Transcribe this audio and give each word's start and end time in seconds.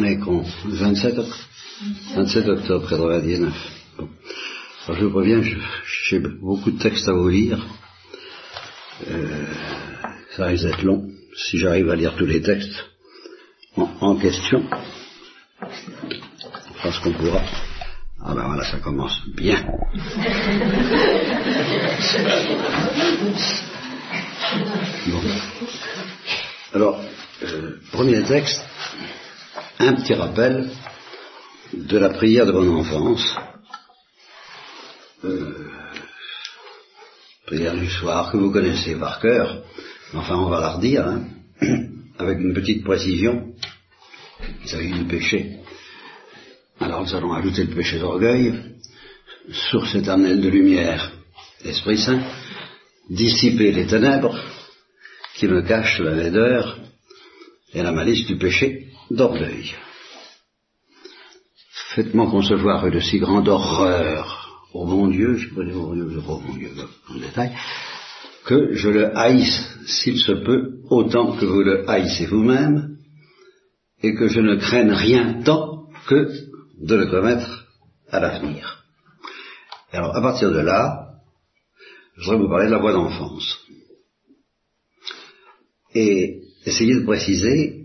On 0.00 0.04
est 0.04 0.16
con 0.16 0.42
27, 0.64 1.14
27 2.14 2.48
octobre 2.48 2.88
99. 2.88 3.52
Bon. 3.98 4.08
Je 4.88 5.04
vous 5.04 5.10
préviens, 5.10 5.42
j'ai 6.08 6.18
beaucoup 6.18 6.70
de 6.70 6.78
textes 6.78 7.06
à 7.06 7.12
vous 7.12 7.28
lire. 7.28 7.58
Euh, 9.10 9.44
ça 10.34 10.46
risque 10.46 10.64
d'être 10.64 10.82
long. 10.84 11.06
Si 11.36 11.58
j'arrive 11.58 11.90
à 11.90 11.96
lire 11.96 12.14
tous 12.16 12.24
les 12.24 12.40
textes 12.40 12.82
en, 13.76 14.16
question, 14.16 14.64
on 15.60 15.68
fera 16.76 17.02
qu'on 17.02 17.12
pourra. 17.12 17.42
Ah 18.24 18.34
ben 18.34 18.46
voilà, 18.46 18.64
ça 18.64 18.78
commence 18.78 19.20
bien. 19.36 19.62
Alors, 26.72 27.02
euh, 27.42 27.78
premier 27.92 28.22
texte, 28.22 28.62
un 29.80 29.94
petit 29.94 30.12
rappel 30.12 30.70
de 31.72 31.98
la 31.98 32.10
prière 32.10 32.44
de 32.44 32.52
mon 32.52 32.80
enfance. 32.80 33.34
Euh, 35.24 35.70
prière 37.46 37.74
du 37.74 37.88
soir 37.88 38.30
que 38.30 38.36
vous 38.36 38.52
connaissez 38.52 38.94
par 38.96 39.20
cœur, 39.20 39.62
enfin 40.12 40.36
on 40.36 40.50
va 40.50 40.60
la 40.60 40.70
redire, 40.72 41.06
hein, 41.06 41.24
avec 42.18 42.38
une 42.40 42.52
petite 42.52 42.84
précision. 42.84 43.54
Il 44.62 44.68
s'agit 44.68 44.92
du 44.92 45.04
péché. 45.04 45.60
Alors 46.78 47.02
nous 47.02 47.14
allons 47.14 47.32
ajouter 47.32 47.64
le 47.64 47.74
péché 47.74 47.98
d'orgueil, 47.98 48.52
source 49.50 49.94
éternelle 49.94 50.42
de 50.42 50.48
lumière, 50.50 51.10
Esprit 51.64 51.98
Saint, 51.98 52.22
dissiper 53.08 53.72
les 53.72 53.86
ténèbres 53.86 54.38
qui 55.36 55.48
me 55.48 55.62
cachent 55.62 56.00
la 56.00 56.14
laideur 56.14 56.78
et 57.72 57.82
la 57.82 57.92
malice 57.92 58.26
du 58.26 58.36
péché 58.36 58.89
d'orgueil. 59.10 59.74
Faites-moi 61.94 62.30
concevoir 62.30 62.86
une 62.86 63.00
si 63.00 63.18
grande 63.18 63.48
horreur 63.48 64.68
au 64.72 64.84
mon 64.84 65.08
Dieu, 65.08 65.36
je 65.36 65.52
mon 65.54 65.94
Dieu, 65.94 66.08
je 66.10 66.20
mon 66.20 66.54
Dieu 66.54 66.70
en 67.08 67.14
détail, 67.18 67.52
que 68.44 68.74
je 68.74 68.88
le 68.88 69.16
haïsse, 69.16 69.78
s'il 69.86 70.18
se 70.18 70.32
peut, 70.32 70.80
autant 70.88 71.36
que 71.36 71.44
vous 71.44 71.62
le 71.62 71.88
haïssez 71.90 72.26
vous-même, 72.26 72.96
et 74.02 74.14
que 74.14 74.28
je 74.28 74.40
ne 74.40 74.56
craigne 74.56 74.92
rien 74.92 75.42
tant 75.42 75.88
que 76.06 76.28
de 76.80 76.94
le 76.94 77.06
commettre 77.06 77.66
à 78.08 78.20
l'avenir. 78.20 78.84
Alors, 79.92 80.16
à 80.16 80.22
partir 80.22 80.50
de 80.50 80.60
là, 80.60 81.10
je 82.16 82.24
voudrais 82.24 82.42
vous 82.42 82.48
parler 82.48 82.66
de 82.66 82.72
la 82.72 82.78
voie 82.78 82.92
d'enfance. 82.92 83.58
Et 85.94 86.42
essayer 86.64 86.94
de 86.94 87.04
préciser, 87.04 87.79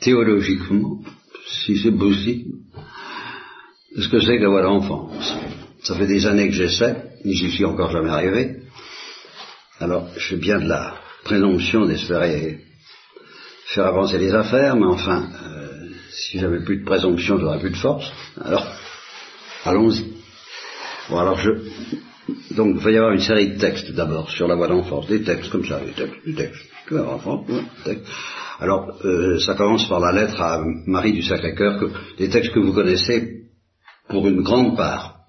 théologiquement, 0.00 1.00
si 1.46 1.78
c'est 1.78 1.92
possible, 1.92 2.58
ce 3.96 4.08
que 4.08 4.20
c'est 4.20 4.38
que 4.38 4.42
la 4.42 4.48
voie 4.48 4.62
d'enfance. 4.62 5.34
Ça 5.82 5.96
fait 5.96 6.06
des 6.06 6.26
années 6.26 6.48
que 6.48 6.54
j'essaie, 6.54 6.96
mais 7.24 7.32
j'y 7.32 7.50
suis 7.50 7.64
encore 7.64 7.90
jamais 7.90 8.10
arrivé. 8.10 8.56
Alors, 9.78 10.08
j'ai 10.16 10.36
bien 10.36 10.60
de 10.60 10.68
la 10.68 10.94
présomption 11.24 11.86
d'espérer 11.86 12.60
faire 13.66 13.86
avancer 13.86 14.18
les 14.18 14.34
affaires, 14.34 14.76
mais 14.76 14.86
enfin, 14.86 15.28
euh, 15.46 15.88
si 16.10 16.38
j'avais 16.38 16.62
plus 16.64 16.80
de 16.80 16.84
présomption, 16.84 17.38
j'aurais 17.38 17.60
plus 17.60 17.70
de 17.70 17.76
force. 17.76 18.10
Alors, 18.42 18.66
allons-y. 19.64 20.04
Bon, 21.08 21.18
alors 21.18 21.38
je, 21.38 21.50
donc 22.52 22.76
il 22.76 22.82
va 22.82 22.90
y 22.90 22.96
avoir 22.96 23.12
une 23.12 23.20
série 23.20 23.48
de 23.50 23.58
textes 23.58 23.90
d'abord 23.92 24.30
sur 24.30 24.46
la 24.46 24.54
voie 24.54 24.68
d'enfance, 24.68 25.06
des 25.06 25.22
textes 25.22 25.50
comme 25.50 25.64
ça, 25.64 25.80
des 25.80 25.92
textes, 25.92 26.26
des 26.26 26.34
textes. 26.34 26.68
Alors, 28.60 28.94
euh, 29.06 29.38
ça 29.38 29.54
commence 29.54 29.88
par 29.88 30.00
la 30.00 30.12
lettre 30.12 30.38
à 30.38 30.62
Marie 30.86 31.14
du 31.14 31.22
Sacré-Cœur, 31.22 31.80
des 32.18 32.28
textes 32.28 32.52
que 32.52 32.60
vous 32.60 32.74
connaissez 32.74 33.46
pour 34.08 34.28
une 34.28 34.42
grande 34.42 34.76
part. 34.76 35.20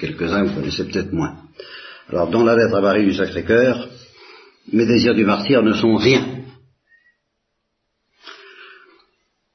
Quelques-uns 0.00 0.44
vous 0.44 0.54
connaissez 0.54 0.84
peut-être 0.86 1.12
moins. 1.12 1.36
Alors, 2.08 2.30
dans 2.30 2.44
la 2.44 2.56
lettre 2.56 2.74
à 2.74 2.80
Marie 2.80 3.04
du 3.04 3.12
Sacré-Cœur, 3.12 3.88
mes 4.72 4.86
désirs 4.86 5.14
du 5.14 5.26
martyr 5.26 5.62
ne 5.62 5.74
sont 5.74 5.96
rien. 5.96 6.44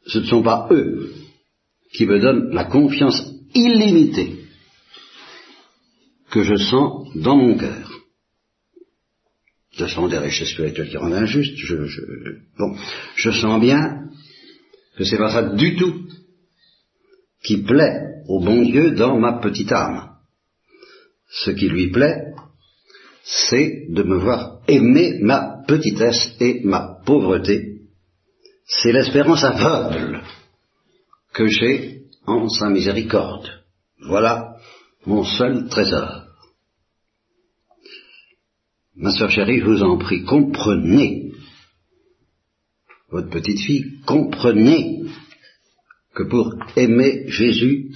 Ce 0.06 0.20
ne 0.20 0.26
sont 0.26 0.44
pas 0.44 0.68
eux 0.70 1.12
qui 1.94 2.06
me 2.06 2.20
donnent 2.20 2.54
la 2.54 2.66
confiance 2.66 3.34
illimitée 3.56 4.46
que 6.30 6.44
je 6.44 6.56
sens 6.56 7.08
dans 7.16 7.36
mon 7.36 7.58
cœur. 7.58 7.87
Je 9.78 9.86
sens 9.86 10.10
des 10.10 10.18
richesses 10.18 10.50
spirituelles 10.50 10.90
qui 10.90 10.98
rendent 10.98 11.14
injuste. 11.14 11.56
Je, 11.56 11.86
je, 11.86 12.02
bon, 12.58 12.76
je 13.16 13.32
sens 13.32 13.62
bien 13.62 14.10
que 14.98 15.04
c'est 15.04 15.18
pas 15.18 15.32
ça 15.32 15.44
du 15.44 15.76
tout 15.76 16.08
qui 17.44 17.58
plaît 17.58 18.24
au 18.28 18.40
bon 18.40 18.64
Dieu 18.64 18.92
dans 18.92 19.20
ma 19.20 19.40
petite 19.40 19.72
âme. 19.72 20.10
Ce 21.30 21.52
qui 21.52 21.70
lui 21.70 21.92
plaît, 21.92 22.34
c'est 23.24 23.86
de 23.90 24.04
me 24.04 24.18
voir 24.18 24.62
aimer 24.68 25.20
ma 25.22 25.64
petitesse 25.68 26.36
et 26.40 26.62
ma 26.64 26.98
pauvreté. 27.06 27.82
C'est 28.66 28.92
l'espérance 28.92 29.44
aveugle 29.44 30.24
que 31.34 31.48
j'ai 31.48 32.02
en 32.26 32.50
sa 32.50 32.70
miséricorde. 32.70 33.48
Voilà 34.02 34.56
mon 35.06 35.24
seul 35.24 35.68
trésor. 35.70 36.27
Ma 39.00 39.12
soeur 39.12 39.30
chérie, 39.30 39.60
je 39.60 39.66
vous 39.66 39.84
en 39.84 40.00
prie, 40.00 40.24
comprenez, 40.24 41.32
votre 43.12 43.30
petite 43.30 43.60
fille, 43.60 44.02
comprenez 44.08 45.04
que 46.16 46.24
pour 46.24 46.52
aimer 46.76 47.26
Jésus, 47.28 47.92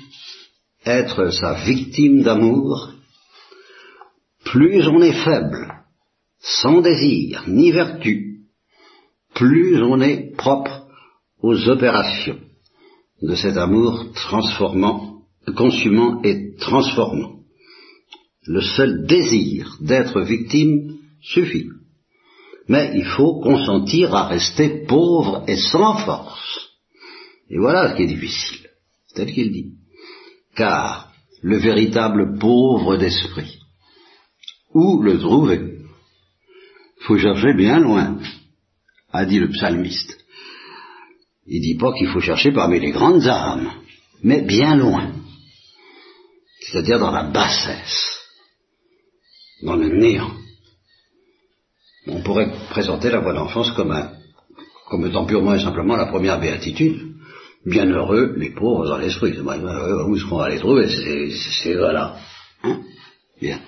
être 0.85 1.31
sa 1.31 1.63
victime 1.63 2.21
d'amour, 2.21 2.93
plus 4.45 4.87
on 4.87 5.01
est 5.01 5.23
faible, 5.23 5.73
sans 6.39 6.81
désir 6.81 7.45
ni 7.47 7.71
vertu, 7.71 8.41
plus 9.33 9.81
on 9.81 10.01
est 10.01 10.35
propre 10.37 10.85
aux 11.41 11.67
opérations 11.67 12.39
de 13.23 13.33
cet 13.33 13.57
amour 13.57 14.11
transformant, 14.13 15.23
consumant 15.55 16.21
et 16.21 16.55
transformant. 16.59 17.40
Le 18.47 18.61
seul 18.61 19.05
désir 19.05 19.77
d'être 19.81 20.21
victime 20.21 20.97
suffit. 21.21 21.67
Mais 22.67 22.91
il 22.95 23.05
faut 23.05 23.39
consentir 23.41 24.15
à 24.15 24.27
rester 24.27 24.85
pauvre 24.87 25.43
et 25.47 25.57
sans 25.57 25.97
force. 26.05 26.69
Et 27.49 27.57
voilà 27.59 27.91
ce 27.91 27.97
qui 27.97 28.03
est 28.03 28.07
difficile. 28.07 28.67
C'est 29.07 29.25
tel 29.25 29.33
qu'il 29.33 29.51
dit. 29.51 29.73
Car 30.55 31.11
le 31.41 31.57
véritable 31.57 32.37
pauvre 32.39 32.97
d'esprit, 32.97 33.59
où 34.73 35.01
le 35.01 35.19
trouver? 35.19 35.79
Faut 37.01 37.17
chercher 37.17 37.53
bien 37.55 37.79
loin, 37.79 38.19
a 39.11 39.25
dit 39.25 39.39
le 39.39 39.49
psalmiste. 39.49 40.17
Il 41.47 41.61
dit 41.61 41.75
pas 41.75 41.93
qu'il 41.93 42.07
faut 42.09 42.19
chercher 42.19 42.51
parmi 42.51 42.79
les 42.79 42.91
grandes 42.91 43.27
âmes, 43.27 43.71
mais 44.23 44.41
bien 44.41 44.75
loin, 44.75 45.11
c'est-à-dire 46.61 46.99
dans 46.99 47.11
la 47.11 47.23
bassesse, 47.23 48.20
dans 49.63 49.75
le 49.75 49.89
néant. 49.89 50.31
On 52.07 52.21
pourrait 52.21 52.51
présenter 52.69 53.09
la 53.09 53.19
voie 53.19 53.33
d'enfance 53.33 53.71
comme, 53.71 53.95
comme 54.89 55.05
étant 55.05 55.25
purement 55.25 55.53
et 55.53 55.59
simplement 55.61 55.95
la 55.95 56.07
première 56.07 56.39
béatitude. 56.39 57.11
Bienheureux 57.65 58.33
les 58.37 58.49
pauvres 58.49 58.87
dans 58.87 58.97
l'esprit. 58.97 59.37
Où 59.39 60.15
est-ce 60.15 60.25
qu'on 60.25 60.37
va 60.37 60.49
les 60.49 60.59
trouver 60.59 60.89
C'est 60.89 61.75
voilà. 61.75 62.17
Hein? 62.63 62.81
Bien. 63.39 63.59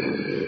Euh, 0.00 0.46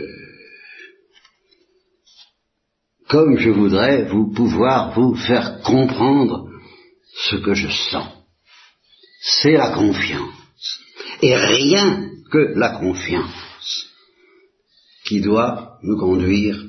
comme 3.08 3.36
je 3.36 3.50
voudrais 3.50 4.04
vous 4.04 4.32
pouvoir 4.32 4.92
vous 4.94 5.14
faire 5.14 5.60
comprendre 5.60 6.48
ce 7.28 7.36
que 7.36 7.52
je 7.52 7.68
sens. 7.68 8.08
C'est 9.20 9.52
la 9.52 9.70
confiance. 9.70 10.80
Et 11.22 11.36
rien 11.36 12.13
que 12.30 12.52
la 12.56 12.70
confiance 12.70 13.86
qui 15.04 15.20
doit 15.20 15.78
nous 15.82 15.98
conduire 15.98 16.62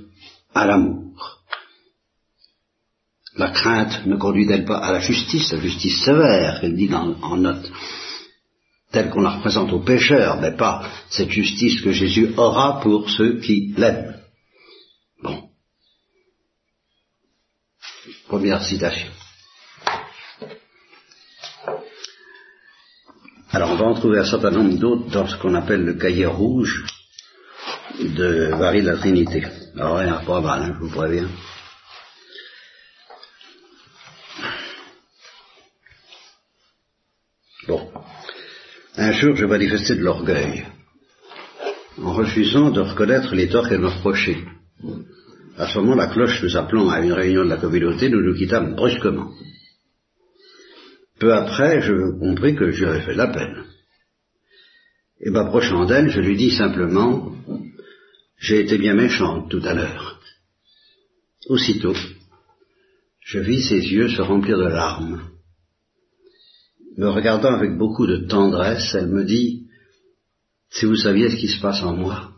à 0.54 0.66
l'amour. 0.66 1.42
La 3.38 3.50
crainte 3.52 4.06
ne 4.06 4.16
conduit-elle 4.16 4.66
pas 4.66 4.78
à 4.78 4.92
la 4.92 5.00
justice, 5.00 5.52
la 5.52 5.60
justice 5.60 6.04
sévère, 6.04 6.62
qu'elle 6.62 6.76
dit 6.76 6.94
en 6.94 7.38
note, 7.38 7.70
telle 8.92 9.10
qu'on 9.10 9.22
la 9.22 9.32
représente 9.32 9.74
aux 9.74 9.82
pécheurs, 9.82 10.40
mais 10.40 10.56
pas 10.56 10.90
cette 11.10 11.30
justice 11.30 11.82
que 11.82 11.92
Jésus 11.92 12.34
aura 12.38 12.80
pour 12.80 13.10
ceux 13.10 13.40
qui 13.40 13.74
l'aiment. 13.78 14.16
Bon. 15.22 15.50
Première 18.28 18.64
citation. 18.64 19.15
Alors 23.56 23.72
on 23.72 23.76
va 23.78 23.86
en 23.86 23.94
trouver 23.94 24.20
un 24.20 24.26
certain 24.26 24.52
nombre 24.52 24.78
d'autres 24.78 25.10
dans 25.12 25.28
ce 25.28 25.38
qu'on 25.38 25.56
appelle 25.56 25.86
le 25.86 25.94
cahier 25.94 26.26
rouge 26.26 26.84
de 28.02 28.50
Marie 28.50 28.82
de 28.82 28.88
la 28.88 28.98
Trinité. 28.98 29.46
Ah 29.46 29.82
Alors 29.82 29.98
rien 30.00 30.20
ah, 30.20 30.26
pas 30.26 30.42
mal, 30.42 30.62
hein, 30.62 30.76
je 30.76 30.86
vous 30.86 30.94
préviens. 30.94 31.30
Bon. 37.70 37.90
Un 38.98 39.12
jour, 39.14 39.38
je 39.38 39.46
manifestais 39.46 39.96
de 39.96 40.04
l'orgueil 40.04 40.66
en 42.04 42.12
refusant 42.12 42.72
de 42.72 42.82
reconnaître 42.82 43.34
les 43.36 43.48
torts 43.48 43.70
qu'elle 43.70 43.80
me 43.80 43.88
reprochait. 43.88 44.44
À 45.58 45.68
ce 45.68 45.80
moment, 45.80 45.96
la 45.96 46.08
cloche 46.08 46.44
nous 46.44 46.58
appelant 46.58 46.90
à 46.90 47.00
une 47.00 47.14
réunion 47.14 47.46
de 47.46 47.50
la 47.52 47.56
communauté, 47.56 48.10
nous 48.10 48.22
nous 48.22 48.36
quittâmes 48.36 48.76
brusquement. 48.76 49.32
Peu 51.26 51.34
après, 51.34 51.82
je 51.82 52.20
compris 52.20 52.56
que 52.56 52.70
je 52.70 52.86
fait 53.00 53.14
de 53.14 53.18
la 53.18 53.34
peine. 53.34 53.64
Et 55.20 55.32
m'approchant 55.32 55.86
d'elle, 55.86 56.12
je 56.12 56.20
lui 56.20 56.38
dis 56.38 56.56
simplement, 56.56 57.34
j'ai 58.38 58.60
été 58.60 58.78
bien 58.78 58.94
méchante 58.94 59.50
tout 59.50 59.62
à 59.64 59.74
l'heure. 59.74 60.22
Aussitôt, 61.48 61.96
je 63.22 63.40
vis 63.40 63.68
ses 63.68 63.80
yeux 63.80 64.08
se 64.10 64.22
remplir 64.22 64.60
de 64.60 64.68
larmes. 64.68 65.32
Me 66.96 67.10
regardant 67.10 67.56
avec 67.56 67.76
beaucoup 67.76 68.06
de 68.06 68.28
tendresse, 68.28 68.94
elle 68.94 69.08
me 69.08 69.24
dit, 69.24 69.66
si 70.70 70.86
vous 70.86 70.96
saviez 70.96 71.32
ce 71.32 71.38
qui 71.38 71.48
se 71.48 71.60
passe 71.60 71.82
en 71.82 71.96
moi. 71.96 72.34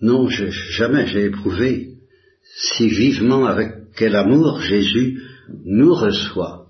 Non, 0.00 0.28
jamais 0.28 1.08
j'ai 1.08 1.24
éprouvé 1.24 1.96
si 2.58 2.88
vivement 2.88 3.46
avec 3.46 3.72
quel 3.96 4.14
amour 4.14 4.60
Jésus 4.60 5.20
nous 5.64 5.92
reçoit 5.92 6.63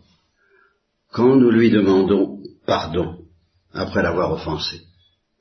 quand 1.15 1.37
nous 1.37 1.51
lui 1.51 1.71
demandons 1.71 2.43
pardon 2.67 3.19
après 3.73 4.03
l'avoir 4.03 4.33
offensé. 4.33 4.81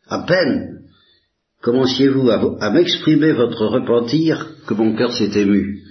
À 0.07 0.19
peine 0.19 0.83
commenciez-vous 1.61 2.29
à, 2.29 2.69
m'exprimer 2.69 3.31
votre 3.31 3.65
repentir 3.65 4.55
que 4.67 4.73
mon 4.75 4.95
cœur 4.95 5.11
s'est 5.13 5.39
ému, 5.39 5.81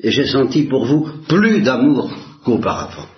et 0.00 0.10
j'ai 0.10 0.26
senti 0.26 0.64
pour 0.64 0.84
vous 0.86 1.24
plus 1.28 1.62
d'amour 1.62 2.10
qu'auparavant. 2.44 3.08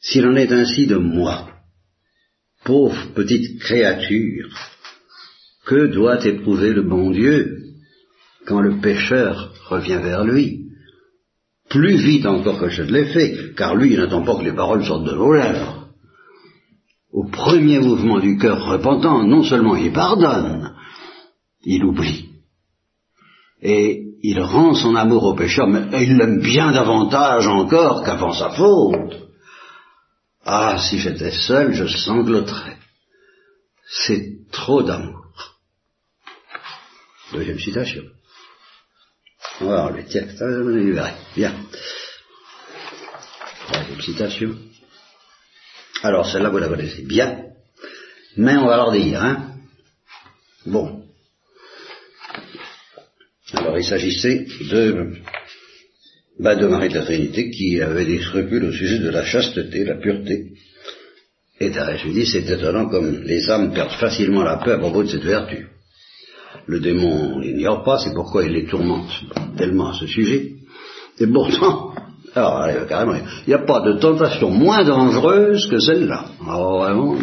S'il 0.00 0.26
en 0.26 0.36
est 0.36 0.52
ainsi 0.52 0.86
de 0.86 0.96
moi, 0.96 1.50
pauvre 2.64 3.12
petite 3.14 3.60
créature, 3.60 4.56
que 5.66 5.92
doit 5.92 6.24
éprouver 6.24 6.72
le 6.72 6.82
bon 6.82 7.10
Dieu 7.10 7.58
quand 8.46 8.60
le 8.60 8.80
pécheur 8.80 9.52
revient 9.68 10.00
vers 10.02 10.24
lui? 10.24 10.65
Plus 11.68 11.96
vite 11.96 12.26
encore 12.26 12.60
que 12.60 12.68
je 12.68 12.82
ne 12.82 12.92
l'ai 12.92 13.06
fait, 13.06 13.54
car 13.56 13.74
lui 13.74 13.92
il 13.92 13.98
n'attend 13.98 14.22
pas 14.22 14.36
que 14.36 14.44
les 14.44 14.54
paroles 14.54 14.84
sortent 14.84 15.04
de 15.04 15.14
vos 15.14 15.34
lèvres. 15.34 15.88
Au 17.12 17.24
premier 17.24 17.78
mouvement 17.80 18.20
du 18.20 18.36
cœur 18.38 18.64
repentant, 18.64 19.24
non 19.24 19.42
seulement 19.42 19.74
il 19.76 19.92
pardonne, 19.92 20.74
il 21.62 21.84
oublie. 21.84 22.28
Et 23.62 24.02
il 24.22 24.40
rend 24.40 24.74
son 24.74 24.94
amour 24.94 25.24
au 25.24 25.34
pécheur, 25.34 25.66
mais 25.66 26.04
il 26.04 26.16
l'aime 26.16 26.40
bien 26.40 26.72
davantage 26.72 27.46
encore 27.46 28.04
qu'avant 28.04 28.32
sa 28.32 28.50
faute. 28.50 29.28
Ah, 30.44 30.78
si 30.78 30.98
j'étais 30.98 31.32
seul, 31.32 31.72
je 31.72 31.86
sangloterais. 31.86 32.76
C'est 33.88 34.50
trop 34.52 34.82
d'amour. 34.82 35.26
Deuxième 37.32 37.58
citation. 37.58 38.02
On 39.60 39.66
va 39.66 39.74
voir 39.74 39.92
le 39.92 40.04
texte, 40.04 40.42
bien. 41.34 41.54
Troisième 43.66 44.00
citation. 44.02 44.56
Alors 46.02 46.30
celle-là, 46.30 46.50
vous 46.50 46.58
la 46.58 46.68
connaissez 46.68 47.02
bien, 47.02 47.46
mais 48.36 48.56
on 48.56 48.66
va 48.66 48.76
leur 48.76 48.92
dire, 48.92 49.22
hein. 49.22 49.54
Bon. 50.66 51.02
Alors 53.54 53.78
il 53.78 53.84
s'agissait 53.84 54.46
de, 54.70 55.14
ben, 56.38 56.56
de 56.56 56.66
Marie 56.66 56.90
de 56.90 56.94
la 56.98 57.04
Trinité 57.04 57.50
qui 57.50 57.80
avait 57.80 58.04
des 58.04 58.20
scrupules 58.20 58.64
au 58.64 58.72
sujet 58.72 58.98
de 58.98 59.08
la 59.08 59.24
chasteté, 59.24 59.84
la 59.84 59.96
pureté. 59.96 60.52
Et 61.60 61.72
je 61.72 62.08
dis, 62.08 62.26
c'est 62.26 62.50
étonnant 62.50 62.88
comme 62.88 63.22
les 63.22 63.48
âmes 63.48 63.72
perdent 63.72 63.98
facilement 63.98 64.42
la 64.42 64.58
paix 64.58 64.72
à 64.72 64.78
propos 64.78 65.02
de 65.02 65.08
cette 65.08 65.24
vertu. 65.24 65.68
Le 66.66 66.80
démon 66.80 67.38
n'ignore 67.40 67.84
pas, 67.84 67.98
c'est 67.98 68.14
pourquoi 68.14 68.44
il 68.44 68.52
les 68.52 68.66
tourmente 68.66 69.10
tellement 69.56 69.90
à 69.90 69.94
ce 69.94 70.06
sujet. 70.06 70.54
Et 71.18 71.26
pourtant, 71.28 71.92
alors, 72.34 72.86
carrément, 72.88 73.14
il 73.14 73.48
n'y 73.48 73.54
a 73.54 73.64
pas 73.64 73.80
de 73.80 73.94
tentation 73.94 74.50
moins 74.50 74.84
dangereuse 74.84 75.66
que 75.68 75.78
celle-là. 75.78 76.26
Alors, 76.42 76.80
vraiment, 76.80 77.16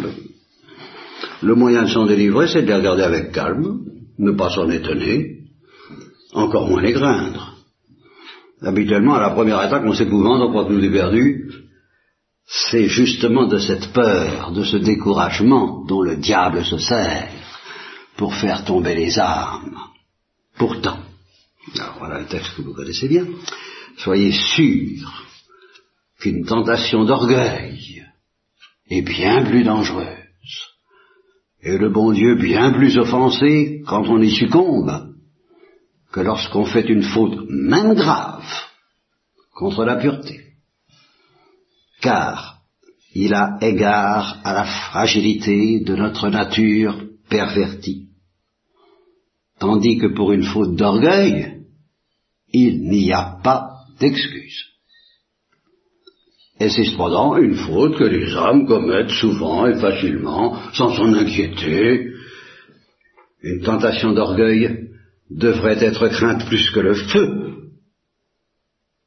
le, 1.42 1.54
moyen 1.54 1.84
de 1.84 1.88
s'en 1.88 2.06
délivrer, 2.06 2.48
c'est 2.48 2.62
de 2.62 2.66
les 2.66 2.74
regarder 2.74 3.02
avec 3.02 3.32
calme, 3.32 3.80
ne 4.18 4.32
pas 4.32 4.50
s'en 4.50 4.68
étonner, 4.70 5.40
encore 6.32 6.68
moins 6.68 6.82
les 6.82 6.94
craindre. 6.94 7.58
Habituellement, 8.62 9.14
à 9.14 9.20
la 9.20 9.30
première 9.30 9.58
attaque, 9.58 9.84
on 9.84 9.92
s'épouvante, 9.92 10.40
on 10.40 10.50
croit 10.50 10.64
que 10.64 10.72
nous 10.72 10.84
est 10.84 10.90
perdu. 10.90 11.52
C'est 12.46 12.88
justement 12.88 13.46
de 13.46 13.58
cette 13.58 13.92
peur, 13.92 14.52
de 14.52 14.64
ce 14.64 14.78
découragement 14.78 15.84
dont 15.86 16.02
le 16.02 16.16
diable 16.16 16.64
se 16.64 16.78
sert 16.78 17.28
pour 18.16 18.34
faire 18.34 18.64
tomber 18.64 18.94
les 18.94 19.18
armes. 19.18 19.78
Pourtant, 20.56 20.98
alors 21.74 21.96
voilà 21.98 22.20
le 22.20 22.26
texte 22.26 22.54
que 22.56 22.62
vous 22.62 22.74
connaissez 22.74 23.08
bien, 23.08 23.26
soyez 23.98 24.32
sûrs 24.32 25.24
qu'une 26.20 26.44
tentation 26.44 27.04
d'orgueil 27.04 28.04
est 28.88 29.02
bien 29.02 29.44
plus 29.44 29.64
dangereuse, 29.64 30.06
et 31.62 31.76
le 31.76 31.88
bon 31.88 32.12
Dieu 32.12 32.36
bien 32.36 32.72
plus 32.72 32.98
offensé 32.98 33.82
quand 33.86 34.06
on 34.08 34.20
y 34.20 34.30
succombe 34.30 35.14
que 36.12 36.20
lorsqu'on 36.20 36.64
fait 36.64 36.88
une 36.88 37.02
faute 37.02 37.48
même 37.48 37.94
grave 37.94 38.46
contre 39.52 39.84
la 39.84 39.96
pureté. 39.96 40.40
Car 42.00 42.60
il 43.14 43.34
a 43.34 43.58
égard 43.60 44.40
à 44.44 44.52
la 44.52 44.64
fragilité 44.64 45.80
de 45.80 45.96
notre 45.96 46.28
nature 46.28 47.02
pervertie. 47.28 48.03
Tandis 49.64 49.96
que 49.96 50.08
pour 50.08 50.30
une 50.32 50.42
faute 50.42 50.76
d'orgueil, 50.76 51.62
il 52.52 52.82
n'y 52.82 53.10
a 53.14 53.38
pas 53.42 53.70
d'excuse. 53.98 54.62
Et 56.60 56.68
c'est 56.68 56.84
cependant 56.84 57.38
une 57.38 57.54
faute 57.54 57.96
que 57.96 58.04
les 58.04 58.34
hommes 58.34 58.66
commettent 58.66 59.18
souvent 59.22 59.66
et 59.66 59.80
facilement, 59.80 60.54
sans 60.74 60.94
s'en 60.94 61.14
inquiéter. 61.14 62.10
Une 63.42 63.62
tentation 63.62 64.12
d'orgueil 64.12 64.90
devrait 65.30 65.82
être 65.82 66.08
crainte 66.08 66.44
plus 66.44 66.70
que 66.70 66.80
le 66.80 66.94
feu, 66.94 67.70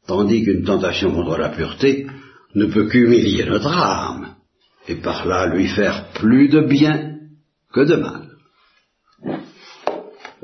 tandis 0.07 0.44
qu'une 0.44 0.63
tentation 0.63 1.12
contre 1.12 1.38
la 1.38 1.50
pureté 1.50 2.08
ne 2.55 2.65
peut 2.65 2.88
qu'humilier 2.88 3.46
notre 3.46 3.77
âme, 3.77 4.38
et 4.88 4.96
par 4.96 5.27
là 5.27 5.46
lui 5.46 5.67
faire 5.67 6.10
plus 6.13 6.50
de 6.50 6.62
bien 6.62 7.20
que 7.72 7.82
de 7.82 7.96
mal. 7.96 8.37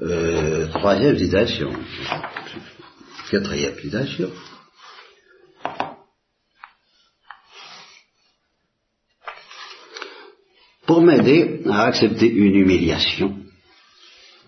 Euh, 0.03 0.67
troisième 0.67 1.17
citation. 1.17 1.71
Quatrième 3.31 3.79
citation. 3.79 4.29
Pour 10.85 11.01
m'aider 11.01 11.61
à 11.69 11.83
accepter 11.83 12.29
une 12.29 12.53
humiliation, 12.53 13.37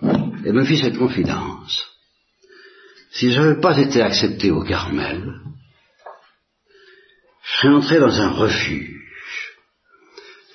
elle 0.02 0.52
me 0.52 0.66
fit 0.66 0.78
cette 0.78 0.98
confidence. 0.98 1.90
Si 3.12 3.32
je 3.32 3.40
n'avais 3.40 3.62
pas 3.62 3.78
été 3.78 4.02
accepté 4.02 4.52
au 4.52 4.62
Carmel, 4.62 5.40
je 7.44 7.52
serais 7.62 7.74
entré 7.74 8.00
dans 8.00 8.20
un 8.20 8.32
refuge 8.32 9.56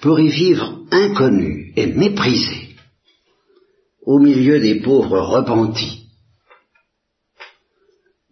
pour 0.02 0.20
y 0.20 0.28
vivre 0.28 0.84
inconnu 0.90 1.72
et 1.76 1.86
méprisé 1.86 2.69
au 4.02 4.18
milieu 4.18 4.60
des 4.60 4.80
pauvres 4.80 5.20
repentis 5.20 6.00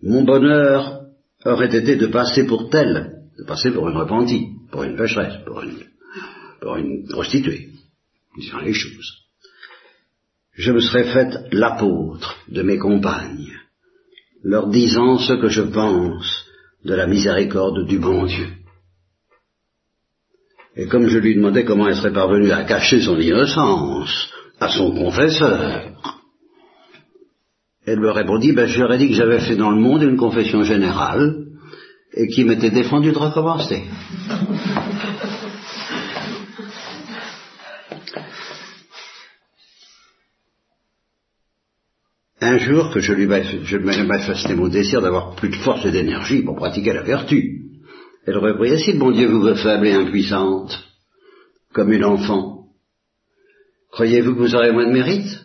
mon 0.03 0.23
bonheur 0.23 1.03
aurait 1.45 1.77
été 1.77 1.97
de 1.97 2.07
passer 2.07 2.47
pour 2.47 2.71
tel, 2.71 3.25
de 3.39 3.45
passer 3.45 3.71
pour 3.73 3.89
une 3.89 3.97
repentie, 3.97 4.49
pour 4.71 4.85
une 4.85 4.97
pécheresse, 4.97 5.35
pour 5.45 6.77
une, 6.77 7.09
prostituée, 7.09 7.71
disant 8.37 8.61
les 8.61 8.75
choses. 8.75 9.25
Je 10.53 10.73
me 10.73 10.81
serais 10.81 11.13
fait 11.13 11.53
l'apôtre 11.53 12.37
de 12.49 12.63
mes 12.63 12.79
compagnes, 12.79 13.53
leur 14.43 14.69
disant 14.69 15.19
ce 15.19 15.35
que 15.35 15.49
je 15.49 15.63
pense 15.63 16.47
de 16.85 16.95
la 16.95 17.07
miséricorde 17.07 17.87
du 17.87 17.99
bon 17.99 18.27
Dieu. 18.27 18.49
Et 20.77 20.87
comme 20.87 21.09
je 21.09 21.19
lui 21.19 21.35
demandais 21.35 21.65
comment 21.65 21.89
elle 21.89 21.97
serait 21.97 22.13
parvenue 22.13 22.53
à 22.53 22.65
cacher 22.65 23.01
son 23.01 23.19
innocence 23.19 24.31
à 24.61 24.69
son 24.69 24.93
confesseur, 24.93 25.93
elle 27.87 28.01
me 28.01 28.11
répondit, 28.11 28.53
ben, 28.53 28.67
je 28.67 28.81
leur 28.81 28.93
ai 28.93 28.99
dit 28.99 29.09
que 29.09 29.15
j'avais 29.15 29.41
fait 29.41 29.57
dans 29.57 29.71
le 29.71 29.81
monde 29.81 30.03
une 30.03 30.17
confession 30.17 30.63
générale 30.63 31.47
et 32.13 32.27
qui 32.29 32.45
m'était 32.45 32.71
défendu 32.71 33.13
de 33.13 33.19
recommencer. 33.19 33.85
Un 42.41 42.59
jour 42.59 42.91
que 42.91 43.01
je 43.01 43.13
lui 43.13 43.27
je 43.65 43.77
manifestais 43.79 44.55
mon 44.55 44.69
désir 44.69 45.01
d'avoir 45.01 45.35
plus 45.35 45.49
de 45.49 45.57
force 45.57 45.85
et 45.85 45.91
d'énergie 45.91 46.43
pour 46.43 46.57
pratiquer 46.57 46.93
la 46.93 47.03
vertu, 47.03 47.63
Elle 48.27 48.37
reprit, 48.37 48.79
si 48.79 48.93
le 48.93 48.99
bon 48.99 49.11
Dieu 49.11 49.29
vous 49.29 49.41
veut 49.41 49.55
faible 49.55 49.87
et 49.87 49.93
impuissante, 49.93 50.79
comme 51.73 51.93
une 51.93 52.05
enfant, 52.05 52.58
croyez-vous 53.99 54.37
que 54.37 54.39
vous 54.39 54.55
aurez 54.55 54.71
moins 54.71 54.87
de 54.87 54.93
mérite? 54.93 55.41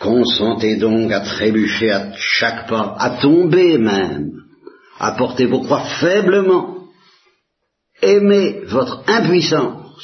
Consentez 0.00 0.74
donc 0.74 1.12
à 1.12 1.20
trébucher 1.20 1.92
à 1.92 2.12
chaque 2.16 2.66
pas, 2.68 2.96
à 2.98 3.20
tomber 3.22 3.78
même, 3.78 4.32
à 4.98 5.12
porter 5.12 5.46
vos 5.46 5.60
croix 5.60 5.84
faiblement. 6.00 6.88
Aimez 8.02 8.62
votre 8.66 9.04
impuissance. 9.06 10.02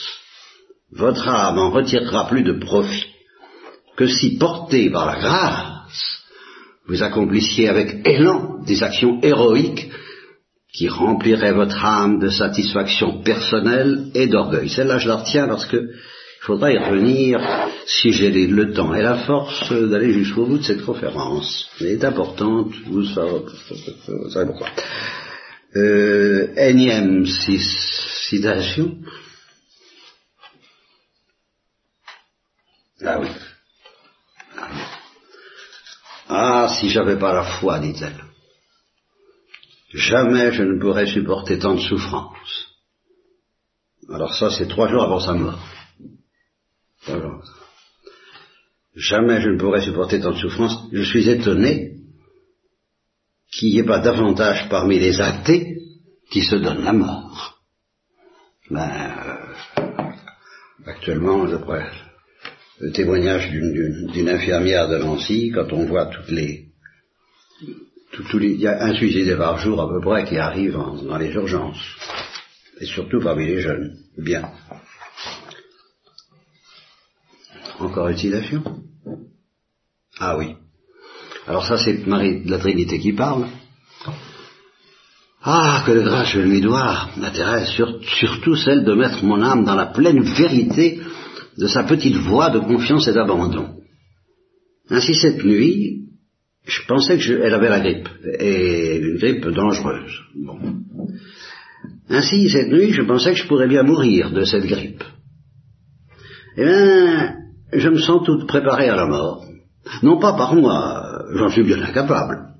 Votre 0.92 1.26
âme 1.28 1.58
en 1.58 1.70
retirera 1.70 2.28
plus 2.28 2.44
de 2.44 2.52
profit 2.52 3.06
que 3.96 4.06
si 4.06 4.38
porté 4.38 4.88
par 4.88 5.06
la 5.06 5.18
grâce, 5.18 6.22
vous 6.86 7.02
accomplissiez 7.02 7.68
avec 7.68 8.06
élan 8.06 8.62
des 8.64 8.84
actions 8.84 9.18
héroïques 9.20 9.90
qui 10.72 10.86
rempliraient 10.88 11.54
votre 11.54 11.84
âme 11.84 12.20
de 12.20 12.28
satisfaction 12.28 13.20
personnelle 13.22 14.12
et 14.14 14.28
d'orgueil. 14.28 14.68
Celle-là, 14.68 14.98
je 14.98 15.08
la 15.08 15.16
retiens 15.16 15.48
parce 15.48 15.66
que 15.66 15.90
il 16.40 16.46
faudra 16.46 16.72
y 16.72 16.78
revenir 16.78 17.38
si 17.86 18.12
j'ai 18.12 18.30
le 18.30 18.72
temps 18.72 18.94
et 18.94 19.02
la 19.02 19.26
force 19.26 19.70
d'aller 19.70 20.14
jusqu'au 20.14 20.46
bout 20.46 20.56
de 20.56 20.62
cette 20.62 20.84
conférence. 20.86 21.68
Elle 21.78 21.88
est 21.88 22.04
importante, 22.04 22.72
vous 22.86 23.04
savez, 23.04 24.46
pourquoi. 24.46 24.70
Euh, 25.76 26.54
énième 26.56 27.26
citation. 27.26 28.96
Ah 33.04 33.20
oui. 33.20 33.28
Ah, 36.28 36.68
si 36.80 36.88
j'avais 36.88 37.18
pas 37.18 37.34
la 37.34 37.44
foi, 37.44 37.78
dit-elle, 37.80 38.24
jamais 39.92 40.52
je 40.52 40.62
ne 40.62 40.80
pourrais 40.80 41.06
supporter 41.06 41.58
tant 41.58 41.74
de 41.74 41.80
souffrance. 41.80 42.66
Alors 44.08 44.34
ça, 44.34 44.50
c'est 44.50 44.68
trois 44.68 44.88
jours 44.88 45.02
avant 45.02 45.20
sa 45.20 45.34
mort. 45.34 45.79
Jamais 48.94 49.40
je 49.40 49.50
ne 49.50 49.58
pourrais 49.58 49.82
supporter 49.82 50.20
tant 50.20 50.32
de 50.32 50.38
souffrance. 50.38 50.88
Je 50.92 51.02
suis 51.02 51.28
étonné 51.28 51.96
qu'il 53.52 53.70
n'y 53.70 53.78
ait 53.78 53.84
pas 53.84 54.00
davantage 54.00 54.68
parmi 54.68 54.98
les 54.98 55.20
athées 55.20 55.78
qui 56.30 56.42
se 56.42 56.56
donnent 56.56 56.84
la 56.84 56.92
mort. 56.92 57.60
Ben, 58.70 58.88
euh, 59.78 60.12
actuellement, 60.86 61.44
d'après 61.44 61.86
le 62.78 62.92
témoignage 62.92 63.50
d'une 63.50 64.28
infirmière 64.28 64.88
de 64.88 64.98
Nancy, 64.98 65.50
quand 65.52 65.72
on 65.72 65.86
voit 65.86 66.06
toutes 66.06 66.30
les, 66.30 66.66
il 68.34 68.60
y 68.60 68.66
a 68.66 68.82
un 68.82 68.94
suicide 68.94 69.36
par 69.36 69.58
jour 69.58 69.80
à 69.80 69.88
peu 69.88 70.00
près 70.00 70.24
qui 70.24 70.38
arrive 70.38 70.72
dans 70.72 71.18
les 71.18 71.32
urgences, 71.32 71.96
et 72.80 72.86
surtout 72.86 73.20
parmi 73.20 73.46
les 73.46 73.60
jeunes. 73.60 73.96
Bien. 74.16 74.52
Encore 77.80 78.10
utilisation 78.10 78.62
Ah 80.18 80.36
oui. 80.36 80.54
Alors 81.46 81.66
ça 81.66 81.78
c'est 81.78 82.06
Marie 82.06 82.44
de 82.44 82.50
la 82.50 82.58
Trinité 82.58 82.98
qui 82.98 83.12
parle. 83.12 83.46
Ah, 85.42 85.82
que 85.86 85.92
de 85.92 86.02
grâce 86.02 86.32
je 86.32 86.40
lui 86.40 86.60
dois, 86.60 87.08
ma 87.16 87.30
Thérèse, 87.30 87.70
surtout 88.02 88.56
celle 88.56 88.84
de 88.84 88.92
mettre 88.92 89.24
mon 89.24 89.40
âme 89.42 89.64
dans 89.64 89.74
la 89.74 89.86
pleine 89.86 90.22
vérité 90.22 91.00
de 91.56 91.66
sa 91.66 91.84
petite 91.84 92.16
voix 92.16 92.50
de 92.50 92.58
confiance 92.58 93.08
et 93.08 93.14
d'abandon. 93.14 93.80
Ainsi 94.90 95.14
cette 95.14 95.42
nuit, 95.42 96.08
je 96.66 96.82
pensais 96.86 97.16
qu'elle 97.16 97.54
avait 97.54 97.70
la 97.70 97.80
grippe, 97.80 98.08
et 98.38 98.98
une 98.98 99.16
grippe 99.16 99.48
dangereuse. 99.48 100.20
Bon. 100.34 100.58
Ainsi 102.10 102.50
cette 102.50 102.70
nuit, 102.70 102.92
je 102.92 103.02
pensais 103.02 103.32
que 103.32 103.38
je 103.38 103.46
pourrais 103.46 103.68
bien 103.68 103.82
mourir 103.82 104.30
de 104.32 104.44
cette 104.44 104.66
grippe. 104.66 105.04
Eh 106.56 106.64
bien, 106.64 107.39
je 107.72 107.88
me 107.88 107.98
sens 107.98 108.24
toute 108.24 108.46
préparée 108.46 108.88
à 108.88 108.96
la 108.96 109.06
mort. 109.06 109.44
Non 110.02 110.18
pas 110.18 110.34
par 110.34 110.54
moi, 110.54 111.24
j'en 111.34 111.48
suis 111.48 111.62
bien 111.62 111.82
incapable, 111.82 112.54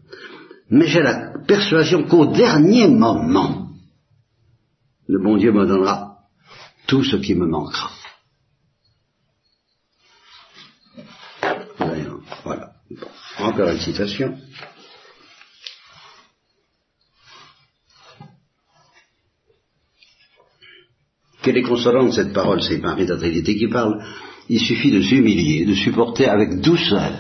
mais 0.71 0.87
j'ai 0.87 1.03
la 1.03 1.33
persuasion 1.47 2.05
qu'au 2.05 2.27
dernier 2.27 2.89
moment, 2.89 3.69
le 5.07 5.19
bon 5.23 5.37
Dieu 5.37 5.53
me 5.53 5.67
donnera 5.67 6.19
tout 6.87 7.05
ce 7.05 7.17
qui 7.17 7.35
me 7.35 7.47
manquera. 7.47 7.91
Voilà. 12.45 12.73
Encore 13.39 13.69
une 13.69 13.81
citation. 13.81 14.39
Quelle 21.43 21.57
est 21.57 21.63
consolante 21.63 22.13
cette 22.13 22.33
parole, 22.33 22.63
c'est 22.63 22.79
Marie 22.79 23.07
de 23.07 23.17
qui 23.17 23.69
parle 23.69 24.05
il 24.51 24.59
suffit 24.59 24.91
de 24.91 25.01
s'humilier, 25.01 25.65
de 25.65 25.75
supporter 25.75 26.27
avec 26.27 26.61
douceur 26.61 27.13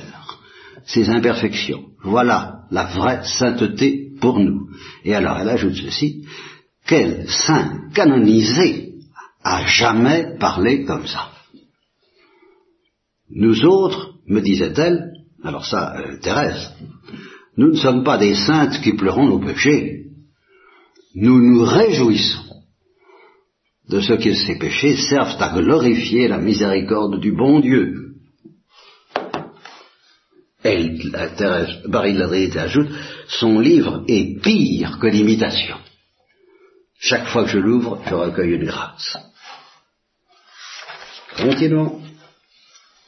ses 0.84 1.08
imperfections. 1.08 1.84
Voilà 2.02 2.62
la 2.72 2.87
vraie 2.87 3.22
sainteté 3.22 4.10
pour 4.20 4.40
nous. 4.40 4.68
Et 5.04 5.14
alors 5.14 5.38
elle 5.38 5.49
ajoute 5.49 5.76
ceci, 5.76 6.26
quel 6.88 7.28
saint 7.28 7.88
canonisé 7.94 8.94
a 9.44 9.64
jamais 9.64 10.37
parlé 10.40 10.84
comme 10.84 11.06
ça 11.06 11.30
Nous 13.30 13.64
autres, 13.64 14.14
me 14.26 14.40
disait-elle, 14.40 15.12
alors 15.44 15.64
ça, 15.64 16.00
euh, 16.00 16.16
Thérèse, 16.20 16.72
nous 17.56 17.68
ne 17.68 17.76
sommes 17.76 18.02
pas 18.02 18.18
des 18.18 18.34
saintes 18.34 18.80
qui 18.82 18.94
pleurons 18.94 19.28
nos 19.28 19.38
péchés. 19.38 20.06
Nous 21.14 21.38
nous 21.40 21.62
réjouissons 21.62 22.50
de 23.90 24.00
ce 24.00 24.12
que 24.12 24.32
ces 24.32 24.56
péchés 24.56 24.97
servent 24.97 25.42
à 25.42 25.52
glorifier 25.52 26.28
la 26.28 26.38
miséricorde 26.38 27.18
du 27.20 27.32
bon 27.32 27.59
Dieu. 27.59 28.12
Et 30.64 30.90
Barry 31.88 32.14
de 32.14 32.59
ajoute, 32.59 32.90
son 33.26 33.59
livre 33.59 34.04
est 34.06 34.40
pire 34.40 34.99
que 35.00 35.09
l'imitation. 35.09 35.76
Chaque 37.00 37.26
fois 37.26 37.44
que 37.44 37.50
je 37.50 37.59
l'ouvre, 37.59 38.00
je 38.06 38.14
recueille 38.14 38.54
une 38.54 38.66
grâce. 38.66 39.16
Continuons. 41.37 42.00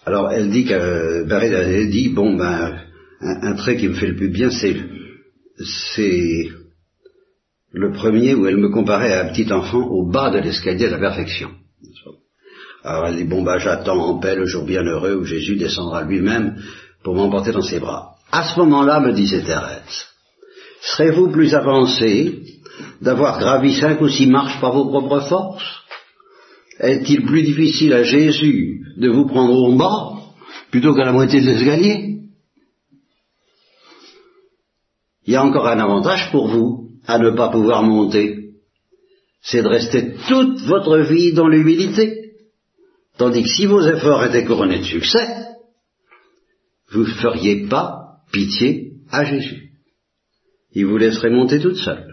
Alors 0.04 0.32
elle 0.32 0.50
dit 0.50 0.64
que 0.64 1.24
Barry 1.28 1.88
dit, 1.90 2.08
bon 2.08 2.36
ben, 2.36 2.80
un, 3.20 3.54
trait 3.54 3.76
qui 3.76 3.86
me 3.86 3.94
fait 3.94 4.08
le 4.08 4.16
plus 4.16 4.30
bien, 4.30 4.50
c'est 4.50 4.76
le 7.72 7.92
premier 7.92 8.34
où 8.34 8.46
elle 8.46 8.58
me 8.58 8.68
comparait 8.68 9.14
à 9.14 9.24
un 9.24 9.32
petit 9.32 9.50
enfant 9.52 9.86
au 9.88 10.06
bas 10.06 10.30
de 10.30 10.38
l'escalier 10.38 10.86
de 10.86 10.92
la 10.92 10.98
perfection. 10.98 11.50
Alors 12.84 13.06
elle 13.06 13.16
dit, 13.16 13.24
bon 13.24 13.42
bah 13.42 13.58
j'attends 13.58 13.98
en 13.98 14.18
paix 14.18 14.34
le 14.34 14.46
jour 14.46 14.64
bienheureux 14.64 15.14
où 15.14 15.24
Jésus 15.24 15.56
descendra 15.56 16.02
lui-même 16.02 16.56
pour 17.02 17.14
m'emporter 17.14 17.52
dans 17.52 17.62
ses 17.62 17.80
bras. 17.80 18.16
À 18.30 18.44
ce 18.44 18.58
moment-là, 18.60 19.00
me 19.00 19.12
disait 19.12 19.42
Thérèse, 19.42 20.06
serez-vous 20.80 21.30
plus 21.30 21.54
avancé 21.54 22.42
d'avoir 23.00 23.38
gravi 23.38 23.74
cinq 23.74 24.00
ou 24.00 24.08
six 24.08 24.26
marches 24.26 24.60
par 24.60 24.72
vos 24.72 24.88
propres 24.88 25.20
forces? 25.28 25.64
Est-il 26.80 27.24
plus 27.26 27.42
difficile 27.42 27.92
à 27.92 28.02
Jésus 28.02 28.80
de 28.96 29.08
vous 29.08 29.26
prendre 29.26 29.54
au 29.54 29.76
bas 29.76 30.14
plutôt 30.70 30.94
qu'à 30.94 31.04
la 31.04 31.12
moitié 31.12 31.40
de 31.40 31.46
l'escalier? 31.46 32.20
Il 35.24 35.34
y 35.34 35.36
a 35.36 35.44
encore 35.44 35.68
un 35.68 35.78
avantage 35.78 36.30
pour 36.32 36.48
vous, 36.48 36.91
à 37.06 37.18
ne 37.18 37.30
pas 37.30 37.50
pouvoir 37.50 37.82
monter, 37.82 38.50
c'est 39.42 39.62
de 39.62 39.68
rester 39.68 40.14
toute 40.28 40.60
votre 40.62 40.98
vie 40.98 41.32
dans 41.32 41.48
l'humilité. 41.48 42.32
Tandis 43.18 43.42
que 43.42 43.48
si 43.48 43.66
vos 43.66 43.82
efforts 43.82 44.24
étaient 44.24 44.44
couronnés 44.44 44.78
de 44.78 44.84
succès, 44.84 45.26
vous 46.92 47.00
ne 47.00 47.14
feriez 47.14 47.66
pas 47.66 48.18
pitié 48.32 48.92
à 49.10 49.24
Jésus. 49.24 49.70
Il 50.74 50.86
vous 50.86 50.96
laisserait 50.96 51.30
monter 51.30 51.60
toute 51.60 51.76
seule. 51.76 52.12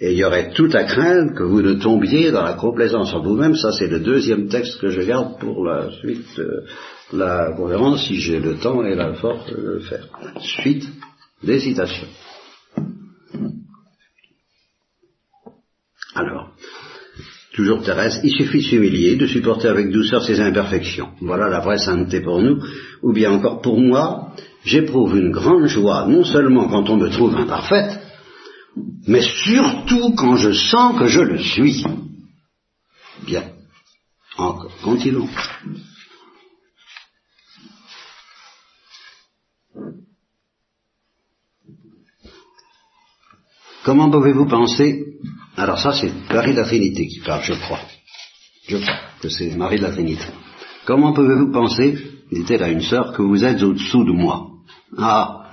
Et 0.00 0.12
il 0.12 0.18
y 0.18 0.24
aurait 0.24 0.52
tout 0.52 0.70
à 0.72 0.84
craindre 0.84 1.34
que 1.34 1.44
vous 1.44 1.62
ne 1.62 1.74
tombiez 1.74 2.32
dans 2.32 2.42
la 2.42 2.54
complaisance 2.54 3.14
en 3.14 3.22
vous-même. 3.22 3.54
Ça, 3.54 3.70
c'est 3.72 3.86
le 3.86 4.00
deuxième 4.00 4.48
texte 4.48 4.80
que 4.80 4.88
je 4.88 5.02
garde 5.02 5.38
pour 5.38 5.64
la 5.64 5.92
suite 5.92 6.36
de 6.36 6.64
la 7.12 7.52
conférence, 7.56 8.06
si 8.06 8.16
j'ai 8.16 8.40
le 8.40 8.56
temps 8.56 8.84
et 8.84 8.96
la 8.96 9.14
force 9.14 9.48
de 9.50 9.56
le 9.56 9.80
faire. 9.80 10.08
Suite 10.40 10.84
des 11.44 11.60
citations. 11.60 12.08
Alors, 16.14 16.50
toujours 17.52 17.82
Thérèse, 17.82 18.20
il 18.22 18.32
suffit 18.32 18.58
de 18.58 18.64
s'humilier, 18.64 19.16
de 19.16 19.26
supporter 19.26 19.68
avec 19.68 19.90
douceur 19.90 20.22
ses 20.22 20.40
imperfections. 20.40 21.10
Voilà 21.20 21.48
la 21.48 21.60
vraie 21.60 21.78
sainteté 21.78 22.20
pour 22.20 22.40
nous. 22.40 22.62
Ou 23.02 23.12
bien 23.12 23.32
encore 23.32 23.60
pour 23.60 23.80
moi, 23.80 24.32
j'éprouve 24.64 25.16
une 25.16 25.30
grande 25.30 25.66
joie, 25.66 26.06
non 26.06 26.24
seulement 26.24 26.68
quand 26.68 26.88
on 26.88 26.96
me 26.96 27.10
trouve 27.10 27.36
imparfaite, 27.36 28.00
mais 29.06 29.22
surtout 29.22 30.14
quand 30.16 30.36
je 30.36 30.52
sens 30.52 30.98
que 30.98 31.06
je 31.06 31.20
le 31.20 31.38
suis. 31.38 31.84
Bien. 33.26 33.44
Encore. 34.36 34.72
Continuons. 34.82 35.28
Comment 43.84 44.10
pouvez-vous 44.10 44.46
penser 44.46 45.18
Alors 45.56 45.78
ça, 45.78 45.92
c'est 45.92 46.12
Marie 46.32 46.52
de 46.52 46.58
la 46.58 46.64
Trinité 46.64 47.06
qui 47.06 47.20
parle, 47.20 47.42
je 47.44 47.54
crois. 47.54 47.80
Je 48.66 48.76
crois 48.76 48.98
que 49.20 49.28
c'est 49.28 49.56
Marie 49.56 49.78
de 49.78 49.82
la 49.82 49.92
Trinité. 49.92 50.24
Comment 50.84 51.12
pouvez-vous 51.12 51.52
penser, 51.52 51.96
dit-elle 52.32 52.62
à 52.62 52.68
une 52.68 52.82
sœur, 52.82 53.12
que 53.12 53.22
vous 53.22 53.44
êtes 53.44 53.62
au-dessous 53.62 54.04
de 54.04 54.12
moi? 54.12 54.48
Ah, 54.98 55.44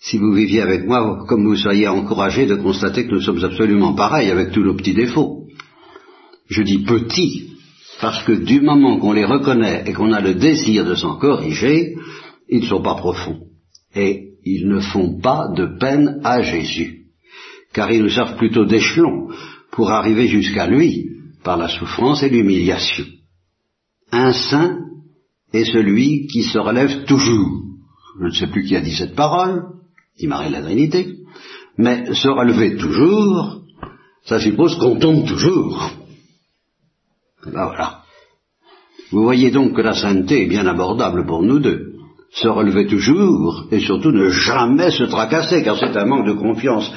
si 0.00 0.16
vous 0.16 0.32
viviez 0.32 0.62
avec 0.62 0.86
moi, 0.86 1.24
comme 1.28 1.44
vous 1.44 1.56
seriez 1.56 1.86
encouragé 1.86 2.46
de 2.46 2.54
constater 2.56 3.06
que 3.06 3.12
nous 3.12 3.20
sommes 3.20 3.44
absolument 3.44 3.92
pareils 3.92 4.30
avec 4.30 4.52
tous 4.52 4.62
nos 4.62 4.74
petits 4.74 4.94
défauts. 4.94 5.44
Je 6.48 6.62
dis 6.62 6.78
petits, 6.78 7.50
parce 8.00 8.22
que 8.24 8.32
du 8.32 8.62
moment 8.62 8.98
qu'on 8.98 9.12
les 9.12 9.26
reconnaît 9.26 9.84
et 9.86 9.92
qu'on 9.92 10.12
a 10.12 10.20
le 10.20 10.34
désir 10.34 10.86
de 10.86 10.94
s'en 10.94 11.16
corriger, 11.16 11.94
ils 12.48 12.60
ne 12.60 12.66
sont 12.66 12.82
pas 12.82 12.94
profonds. 12.94 13.40
Et 13.94 14.30
ils 14.44 14.68
ne 14.68 14.80
font 14.80 15.20
pas 15.20 15.48
de 15.54 15.78
peine 15.78 16.20
à 16.24 16.40
Jésus, 16.40 16.99
car 17.72 17.90
ils 17.90 18.02
nous 18.02 18.10
servent 18.10 18.36
plutôt 18.36 18.64
d'échelon 18.64 19.28
pour 19.70 19.90
arriver 19.90 20.26
jusqu'à 20.26 20.66
lui 20.66 21.06
par 21.44 21.56
la 21.56 21.68
souffrance 21.68 22.22
et 22.22 22.28
l'humiliation. 22.28 23.04
Un 24.12 24.32
saint 24.32 24.78
est 25.52 25.64
celui 25.64 26.26
qui 26.26 26.42
se 26.42 26.58
relève 26.58 27.04
toujours. 27.04 27.62
Je 28.20 28.26
ne 28.26 28.32
sais 28.32 28.48
plus 28.48 28.64
qui 28.64 28.76
a 28.76 28.80
dit 28.80 28.94
cette 28.94 29.14
parole, 29.14 29.62
dit 30.18 30.26
Marie 30.26 30.50
la 30.50 30.62
Trinité, 30.62 31.16
mais 31.78 32.12
se 32.12 32.28
relever 32.28 32.76
toujours, 32.76 33.62
ça 34.24 34.38
suppose 34.38 34.76
qu'on 34.78 34.98
tombe 34.98 35.26
toujours. 35.26 35.92
Voilà. 37.44 38.02
Vous 39.12 39.22
voyez 39.22 39.50
donc 39.50 39.74
que 39.74 39.80
la 39.80 39.94
sainteté 39.94 40.44
est 40.44 40.48
bien 40.48 40.66
abordable 40.66 41.26
pour 41.26 41.42
nous 41.42 41.58
deux. 41.58 41.94
Se 42.32 42.46
relever 42.46 42.86
toujours 42.86 43.66
et 43.72 43.80
surtout 43.80 44.12
ne 44.12 44.28
jamais 44.28 44.90
se 44.90 45.04
tracasser, 45.04 45.64
car 45.64 45.76
c'est 45.78 45.96
un 45.96 46.04
manque 46.04 46.26
de 46.26 46.32
confiance 46.32 46.92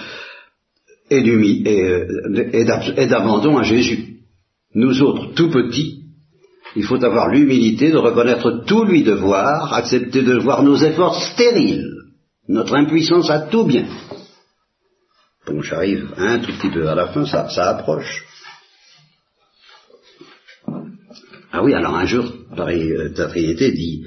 et 1.66 1.84
euh, 1.84 3.08
d'abandon 3.08 3.58
à 3.58 3.64
Jésus. 3.64 4.18
Nous 4.76 5.02
autres, 5.02 5.34
tout 5.36 5.50
petits, 5.50 6.04
il 6.76 6.84
faut 6.84 7.04
avoir 7.04 7.30
l'humilité 7.30 7.92
de 7.92 7.98
reconnaître 7.98 8.64
tout 8.66 8.84
lui 8.84 9.04
devoir, 9.04 9.74
accepter 9.74 10.24
de 10.24 10.38
voir 10.38 10.64
nos 10.64 10.76
efforts 10.76 11.22
stériles, 11.22 11.88
notre 12.48 12.76
impuissance 12.76 13.30
à 13.30 13.42
tout 13.42 13.66
bien. 13.66 13.86
Bon, 15.46 15.62
j'arrive 15.62 16.14
un 16.18 16.40
tout 16.40 16.52
petit 16.54 16.72
peu 16.72 16.88
à 16.88 16.96
la 16.96 17.08
fin, 17.08 17.26
ça, 17.26 17.50
ça 17.50 17.70
approche. 17.70 18.26
Ah 21.52 21.64
oui, 21.64 21.74
alors 21.74 21.96
un 21.96 22.06
jour, 22.06 22.26
Paris, 22.56 22.92
euh, 22.92 23.10
ta 23.10 23.28
dit, 23.28 24.06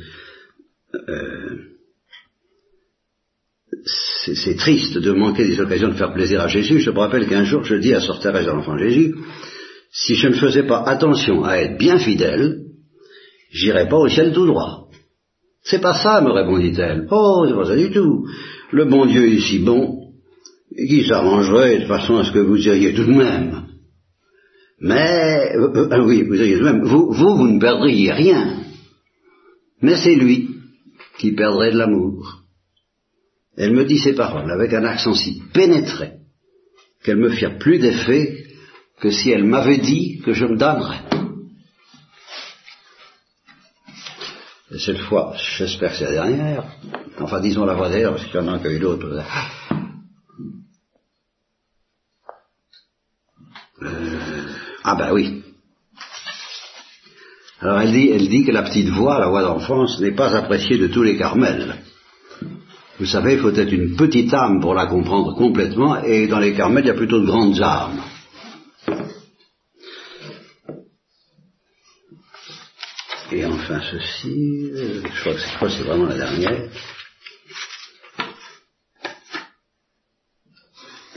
euh, 1.08 1.75
c'est 4.34 4.56
triste 4.56 4.98
de 4.98 5.12
manquer 5.12 5.46
des 5.46 5.60
occasions 5.60 5.88
de 5.88 5.94
faire 5.94 6.12
plaisir 6.12 6.40
à 6.40 6.48
Jésus. 6.48 6.80
Je 6.80 6.90
me 6.90 6.98
rappelle 6.98 7.26
qu'un 7.28 7.44
jour, 7.44 7.62
je 7.64 7.76
dis 7.76 7.94
à 7.94 8.00
Sœur 8.00 8.20
Thérèse, 8.20 8.46
l'enfant 8.46 8.76
Jésus, 8.76 9.14
si 9.92 10.14
je 10.14 10.28
ne 10.28 10.34
faisais 10.34 10.64
pas 10.64 10.82
attention 10.82 11.44
à 11.44 11.56
être 11.58 11.78
bien 11.78 11.98
fidèle, 11.98 12.62
j'irais 13.50 13.88
pas 13.88 13.98
au 13.98 14.08
ciel 14.08 14.32
tout 14.32 14.46
droit. 14.46 14.88
C'est 15.62 15.80
pas 15.80 15.94
ça, 15.94 16.20
me 16.20 16.30
répondit-elle. 16.30 17.06
Oh, 17.10 17.44
c'est 17.48 17.54
pas 17.54 17.64
ça 17.66 17.76
du 17.76 17.90
tout. 17.90 18.26
Le 18.72 18.84
bon 18.84 19.06
Dieu 19.06 19.32
est 19.32 19.40
si 19.40 19.58
bon, 19.58 20.12
qui 20.76 21.06
s'arrangerait 21.06 21.80
de 21.80 21.86
façon 21.86 22.18
à 22.18 22.24
ce 22.24 22.32
que 22.32 22.38
vous 22.38 22.66
iriez 22.66 22.94
tout 22.94 23.04
de 23.04 23.12
même. 23.12 23.62
Mais, 24.80 25.52
euh, 25.56 25.88
euh, 25.90 26.04
oui, 26.04 26.22
vous 26.22 26.34
iriez 26.34 26.58
tout 26.58 26.64
de 26.64 26.70
même. 26.70 26.84
Vous, 26.84 27.12
vous 27.12 27.48
ne 27.48 27.58
perdriez 27.58 28.12
rien. 28.12 28.64
Mais 29.82 29.96
c'est 29.96 30.14
lui 30.14 30.50
qui 31.18 31.32
perdrait 31.32 31.72
de 31.72 31.78
l'amour. 31.78 32.45
Elle 33.56 33.72
me 33.72 33.84
dit 33.84 33.98
ces 33.98 34.14
paroles 34.14 34.50
avec 34.50 34.72
un 34.74 34.84
accent 34.84 35.14
si 35.14 35.42
pénétré 35.52 36.12
qu'elles 37.02 37.16
me 37.16 37.30
firent 37.30 37.58
plus 37.58 37.78
d'effet 37.78 38.44
que 39.00 39.10
si 39.10 39.30
elle 39.30 39.44
m'avait 39.44 39.78
dit 39.78 40.20
que 40.24 40.32
je 40.32 40.44
me 40.44 40.56
donnerais. 40.56 41.02
Et 44.72 44.78
cette 44.78 44.98
fois, 44.98 45.34
j'espère 45.58 45.92
que 45.92 45.98
c'est 45.98 46.04
la 46.04 46.12
dernière, 46.12 46.64
enfin 47.20 47.40
disons 47.40 47.64
la 47.64 47.74
voix 47.74 47.88
d'ailleurs, 47.88 48.16
parce 48.16 48.26
qu'il 48.26 48.34
y 48.34 48.38
en 48.38 48.48
a 48.48 48.58
que 48.58 48.78
d'autres. 48.78 49.22
Euh, 53.82 54.42
ah 54.82 54.96
ben 54.96 55.12
oui. 55.12 55.42
Alors 57.60 57.80
elle 57.80 57.92
dit, 57.92 58.10
elle 58.10 58.28
dit 58.28 58.44
que 58.44 58.52
la 58.52 58.64
petite 58.64 58.88
voix, 58.88 59.18
la 59.18 59.28
voix 59.28 59.42
d'enfance, 59.42 60.00
n'est 60.00 60.14
pas 60.14 60.34
appréciée 60.34 60.78
de 60.78 60.88
tous 60.88 61.02
les 61.02 61.16
carmels. 61.16 61.76
Vous 62.98 63.06
savez, 63.06 63.34
il 63.34 63.40
faut 63.40 63.50
être 63.50 63.72
une 63.72 63.94
petite 63.94 64.32
âme 64.32 64.60
pour 64.60 64.72
la 64.72 64.86
comprendre 64.86 65.34
complètement, 65.34 66.02
et 66.02 66.26
dans 66.26 66.38
les 66.38 66.54
carmels, 66.54 66.84
il 66.84 66.88
y 66.88 66.90
a 66.90 66.94
plutôt 66.94 67.20
de 67.20 67.26
grandes 67.26 67.60
âmes. 67.60 68.00
Et 73.32 73.44
enfin 73.44 73.80
ceci, 73.90 74.70
je 74.72 75.20
crois 75.20 75.68
que 75.68 75.74
c'est 75.74 75.82
vraiment 75.82 76.06
la 76.06 76.16
dernière. 76.16 76.70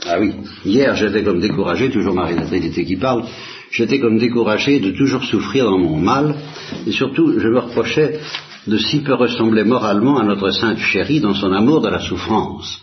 Ah 0.04 0.18
oui, 0.18 0.34
hier 0.64 0.96
j'étais 0.96 1.22
comme 1.22 1.40
découragé, 1.40 1.88
toujours 1.88 2.14
Marie 2.14 2.34
Trinité 2.34 2.84
qui 2.84 2.96
parle, 2.96 3.24
j'étais 3.70 4.00
comme 4.00 4.18
découragé 4.18 4.80
de 4.80 4.90
toujours 4.90 5.24
souffrir 5.24 5.66
dans 5.66 5.78
mon 5.78 5.96
mal, 5.96 6.36
et 6.86 6.90
surtout 6.90 7.38
je 7.38 7.48
me 7.48 7.60
reprochais 7.60 8.18
de 8.66 8.78
si 8.78 9.00
peu 9.00 9.14
ressembler 9.14 9.64
moralement 9.64 10.18
à 10.18 10.24
notre 10.24 10.50
sainte 10.50 10.78
chérie 10.78 11.20
dans 11.20 11.34
son 11.34 11.52
amour 11.52 11.80
de 11.80 11.88
la 11.88 12.00
souffrance. 12.00 12.80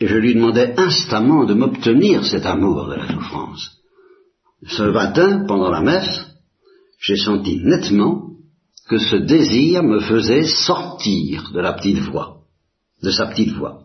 Et 0.00 0.06
je 0.06 0.16
lui 0.16 0.34
demandais 0.34 0.74
instamment 0.76 1.44
de 1.44 1.54
m'obtenir 1.54 2.24
cet 2.24 2.46
amour 2.46 2.88
de 2.88 2.94
la 2.94 3.06
souffrance. 3.06 3.70
Ce 4.66 4.82
matin, 4.82 5.44
pendant 5.46 5.70
la 5.70 5.80
messe, 5.80 6.26
j'ai 7.00 7.16
senti 7.16 7.60
nettement 7.62 8.28
que 8.88 8.98
ce 8.98 9.16
désir 9.16 9.82
me 9.82 10.00
faisait 10.00 10.44
sortir 10.44 11.50
de 11.52 11.60
la 11.60 11.72
petite 11.72 11.98
voix, 11.98 12.42
de 13.02 13.10
sa 13.10 13.26
petite 13.26 13.54
voix, 13.54 13.84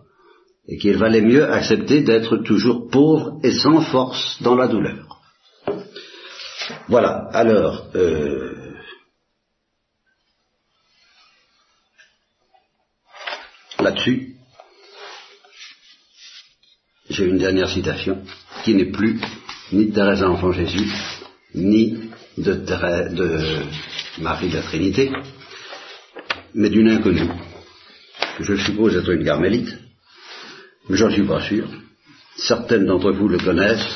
et 0.68 0.78
qu'il 0.78 0.98
valait 0.98 1.22
mieux 1.22 1.50
accepter 1.52 2.02
d'être 2.02 2.38
toujours 2.38 2.90
pauvre 2.90 3.40
et 3.44 3.52
sans 3.52 3.82
force 3.82 4.42
dans 4.42 4.56
la 4.56 4.68
douleur. 4.68 5.06
Voilà, 6.90 7.28
alors, 7.32 7.86
euh, 7.96 8.57
là-dessus, 13.88 14.36
j'ai 17.10 17.26
une 17.26 17.38
dernière 17.38 17.70
citation 17.70 18.24
qui 18.64 18.74
n'est 18.76 18.92
plus 18.92 19.20
ni 19.72 19.86
de 19.88 19.94
Thérèse 19.94 20.22
l'Enfant 20.22 20.52
Jésus, 20.52 20.90
ni 21.56 22.10
de, 22.38 22.54
de 22.54 23.62
Marie 24.20 24.50
de 24.50 24.56
la 24.56 24.62
Trinité, 24.64 25.12
mais 26.54 26.70
d'une 26.70 26.90
inconnue, 26.90 27.30
je 28.40 28.56
suppose 28.56 28.96
être 28.96 29.12
une 29.12 29.24
carmélite, 29.24 29.74
mais 30.90 30.98
j'en 30.98 31.10
suis 31.10 31.24
pas 31.24 31.42
sûr. 31.42 31.68
Certaines 32.36 32.86
d'entre 32.86 33.12
vous 33.12 33.30
le 33.30 33.40
connaissent, 33.40 33.90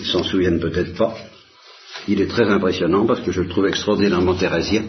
ils 0.00 0.06
s'en 0.06 0.24
souviennent 0.24 0.60
peut-être 0.60 0.96
pas. 0.96 1.16
Il 2.08 2.20
est 2.20 2.28
très 2.28 2.48
impressionnant 2.48 3.06
parce 3.06 3.20
que 3.20 3.32
je 3.32 3.42
le 3.42 3.48
trouve 3.48 3.66
extraordinairement 3.66 4.34
thérésien. 4.34 4.84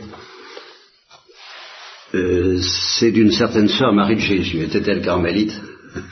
C'est 2.62 3.12
d'une 3.12 3.32
certaine 3.32 3.68
sœur 3.68 3.94
Marie 3.94 4.16
de 4.16 4.22
Jésus. 4.22 4.62
Était-elle 4.62 5.02
carmélite 5.02 5.54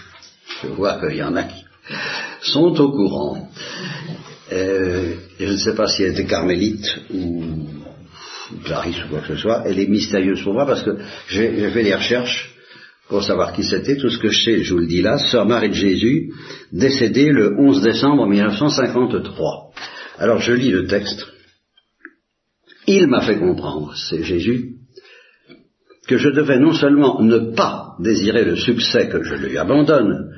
Je 0.63 0.67
vois 0.69 0.99
qu'il 0.99 1.17
y 1.17 1.23
en 1.23 1.35
a 1.35 1.43
qui 1.43 1.65
sont 2.41 2.79
au 2.79 2.91
courant. 2.91 3.49
Euh, 4.51 5.15
je 5.39 5.45
ne 5.45 5.57
sais 5.57 5.75
pas 5.75 5.87
si 5.87 6.03
elle 6.03 6.13
était 6.13 6.25
carmélite 6.25 6.99
ou 7.13 7.43
Clarisse 8.63 9.03
ou 9.05 9.09
quoi 9.09 9.21
que 9.21 9.35
ce 9.35 9.37
soit. 9.37 9.63
Elle 9.65 9.79
est 9.79 9.87
mystérieuse 9.87 10.43
pour 10.43 10.53
moi 10.53 10.65
parce 10.65 10.83
que 10.83 10.97
j'ai 11.27 11.69
fait 11.71 11.83
des 11.83 11.95
recherches 11.95 12.53
pour 13.07 13.23
savoir 13.23 13.53
qui 13.53 13.63
c'était. 13.63 13.97
Tout 13.97 14.09
ce 14.09 14.19
que 14.19 14.29
je 14.29 14.43
sais, 14.43 14.63
je 14.63 14.73
vous 14.73 14.79
le 14.79 14.87
dis 14.87 15.01
là, 15.01 15.17
sœur 15.17 15.45
Marie 15.45 15.69
de 15.69 15.75
Jésus, 15.75 16.31
décédée 16.71 17.31
le 17.31 17.55
11 17.57 17.81
décembre 17.81 18.27
1953. 18.27 19.71
Alors 20.19 20.39
je 20.39 20.53
lis 20.53 20.71
le 20.71 20.87
texte. 20.87 21.25
Il 22.87 23.07
m'a 23.07 23.21
fait 23.21 23.39
comprendre, 23.39 23.95
c'est 23.95 24.23
Jésus, 24.23 24.75
que 26.07 26.17
je 26.17 26.29
devais 26.29 26.59
non 26.59 26.73
seulement 26.73 27.21
ne 27.21 27.55
pas 27.55 27.95
désirer 27.99 28.45
le 28.45 28.55
succès 28.55 29.09
que 29.09 29.23
je 29.23 29.35
lui 29.35 29.57
abandonne, 29.57 30.35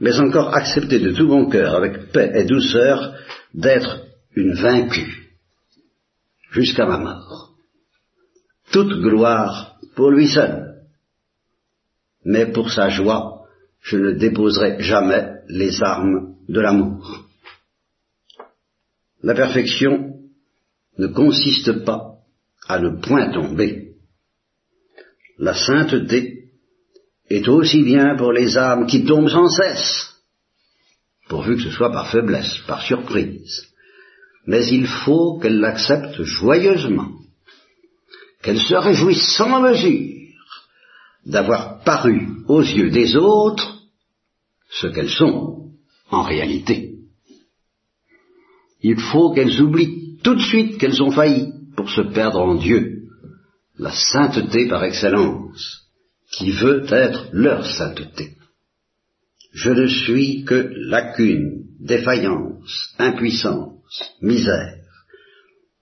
mais 0.00 0.18
encore 0.18 0.54
accepter 0.54 0.98
de 0.98 1.12
tout 1.12 1.26
mon 1.26 1.48
cœur, 1.48 1.74
avec 1.74 2.10
paix 2.12 2.32
et 2.34 2.44
douceur, 2.44 3.14
d'être 3.54 4.00
une 4.34 4.54
vaincue 4.54 5.30
jusqu'à 6.50 6.86
ma 6.86 6.98
mort. 6.98 7.52
Toute 8.72 9.00
gloire 9.00 9.76
pour 9.94 10.10
lui 10.10 10.28
seul. 10.28 10.82
Mais 12.24 12.46
pour 12.46 12.70
sa 12.70 12.88
joie, 12.88 13.46
je 13.80 13.96
ne 13.96 14.12
déposerai 14.12 14.80
jamais 14.80 15.32
les 15.48 15.82
armes 15.82 16.36
de 16.48 16.60
l'amour. 16.60 17.26
La 19.22 19.34
perfection 19.34 20.14
ne 20.98 21.06
consiste 21.08 21.84
pas 21.84 22.16
à 22.68 22.78
ne 22.78 23.00
point 23.00 23.30
tomber. 23.30 23.91
La 25.42 25.54
sainteté 25.54 26.44
est 27.28 27.48
aussi 27.48 27.82
bien 27.82 28.14
pour 28.14 28.30
les 28.30 28.56
âmes 28.56 28.86
qui 28.86 29.04
tombent 29.04 29.28
sans 29.28 29.48
cesse 29.48 30.08
pourvu 31.28 31.56
que 31.56 31.62
ce 31.62 31.70
soit 31.70 31.90
par 31.90 32.12
faiblesse, 32.12 32.58
par 32.68 32.82
surprise. 32.82 33.66
Mais 34.46 34.64
il 34.68 34.86
faut 34.86 35.40
qu'elle 35.40 35.58
l'accepte 35.58 36.22
joyeusement, 36.22 37.10
qu'elle 38.42 38.60
se 38.60 38.74
réjouisse 38.74 39.34
sans 39.36 39.60
mesure 39.60 40.14
d'avoir 41.26 41.82
paru 41.82 42.28
aux 42.46 42.62
yeux 42.62 42.90
des 42.90 43.16
autres 43.16 43.82
ce 44.70 44.86
qu'elles 44.86 45.10
sont 45.10 45.72
en 46.10 46.22
réalité. 46.22 46.94
Il 48.80 49.00
faut 49.00 49.32
qu'elles 49.32 49.60
oublient 49.60 50.18
tout 50.22 50.36
de 50.36 50.42
suite 50.42 50.78
qu'elles 50.78 51.02
ont 51.02 51.10
failli 51.10 51.52
pour 51.76 51.90
se 51.90 52.02
perdre 52.02 52.40
en 52.42 52.54
Dieu, 52.54 53.01
la 53.82 53.92
sainteté 53.92 54.68
par 54.68 54.84
excellence, 54.84 55.88
qui 56.30 56.52
veut 56.52 56.86
être 56.88 57.28
leur 57.32 57.66
sainteté. 57.66 58.36
Je 59.52 59.70
ne 59.70 59.86
suis 59.86 60.44
que 60.44 60.72
lacune, 60.76 61.64
défaillance, 61.80 62.94
impuissance, 62.98 64.16
misère, 64.22 64.78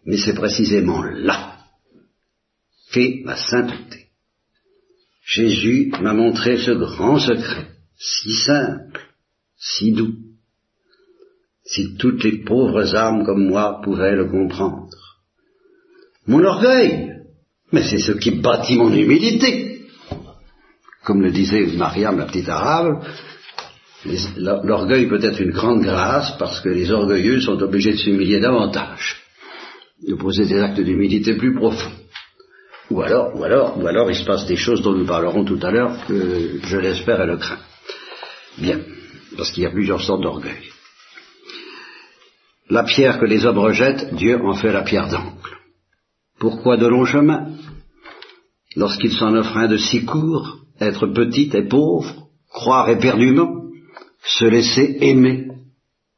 mais 0.07 0.17
c'est 0.17 0.35
précisément 0.35 1.03
là 1.03 1.59
qu'est 2.91 3.21
ma 3.25 3.37
sainteté. 3.37 4.09
Jésus 5.23 5.93
m'a 6.01 6.15
montré 6.15 6.57
ce 6.57 6.73
grand 6.73 7.19
secret, 7.19 7.69
si 7.97 8.33
simple, 8.33 9.01
si 9.57 9.93
doux, 9.93 10.17
si 11.65 11.97
toutes 11.97 12.25
les 12.25 12.39
pauvres 12.39 12.97
âmes 12.97 13.25
comme 13.25 13.47
moi 13.47 13.81
pouvaient 13.85 14.17
le 14.17 14.25
comprendre. 14.25 14.97
Mon 16.27 16.43
orgueil, 16.43 17.10
mais 17.73 17.83
c'est 17.85 17.99
ce 17.99 18.13
qui 18.13 18.33
bâtit 18.33 18.77
mon 18.77 18.93
humilité. 18.93 19.87
Comme 21.05 21.23
le 21.23 21.31
disait 21.31 21.67
Mariam, 21.77 22.19
la 22.19 22.27
petite 22.27 22.49
arabe, 22.49 23.03
l'orgueil 24.37 25.09
peut 25.09 25.23
être 25.23 25.41
une 25.41 25.53
grande 25.53 25.83
grâce 25.83 26.37
parce 26.39 26.61
que 26.61 26.69
les 26.69 26.91
orgueilleux 26.91 27.41
sont 27.41 27.61
obligés 27.63 27.93
de 27.93 27.99
s'humilier 27.99 28.41
davantage, 28.41 29.17
de 30.07 30.15
poser 30.15 30.47
des 30.47 30.61
actes 30.61 30.81
d'humilité 30.81 31.37
plus 31.37 31.55
profonds. 31.55 31.93
Ou 32.91 33.03
alors, 33.03 33.39
ou 33.39 33.45
alors, 33.45 33.79
ou 33.81 33.87
alors 33.87 34.11
il 34.11 34.17
se 34.17 34.25
passe 34.25 34.47
des 34.47 34.57
choses 34.57 34.83
dont 34.83 34.93
nous 34.93 35.07
parlerons 35.07 35.45
tout 35.45 35.61
à 35.63 35.71
l'heure 35.71 35.97
que 36.07 36.59
je 36.63 36.77
l'espère 36.77 37.21
et 37.23 37.27
le 37.27 37.37
crains. 37.37 37.61
Bien, 38.59 38.81
parce 39.37 39.53
qu'il 39.53 39.63
y 39.63 39.67
a 39.67 39.71
plusieurs 39.71 40.03
sortes 40.03 40.23
d'orgueil. 40.23 40.71
La 42.69 42.83
pierre 42.83 43.19
que 43.19 43.27
les 43.27 43.47
hommes 43.47 43.59
rejettent, 43.59 44.15
Dieu 44.15 44.41
en 44.45 44.55
fait 44.55 44.73
la 44.73 44.83
pierre 44.83 45.09
d'angle. 45.09 45.50
Pourquoi 46.41 46.79
de 46.79 46.87
longs 46.87 47.05
chemins 47.05 47.49
Lorsqu'il 48.75 49.13
s'en 49.13 49.35
offre 49.35 49.59
un 49.59 49.69
de 49.69 49.77
si 49.77 50.07
court, 50.07 50.61
être 50.81 51.07
petit 51.09 51.51
et 51.53 51.69
pauvre, 51.69 52.29
croire 52.49 52.89
éperdument, 52.89 53.65
se 54.25 54.47
laisser 54.47 54.97
aimer, 55.03 55.49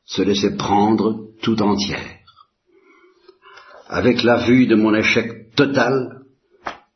se 0.04 0.22
laisser 0.22 0.56
prendre 0.56 1.26
tout 1.42 1.60
entière. 1.60 2.20
Avec 3.88 4.22
la 4.22 4.46
vue 4.46 4.66
de 4.66 4.76
mon 4.76 4.94
échec 4.94 5.54
total, 5.56 6.20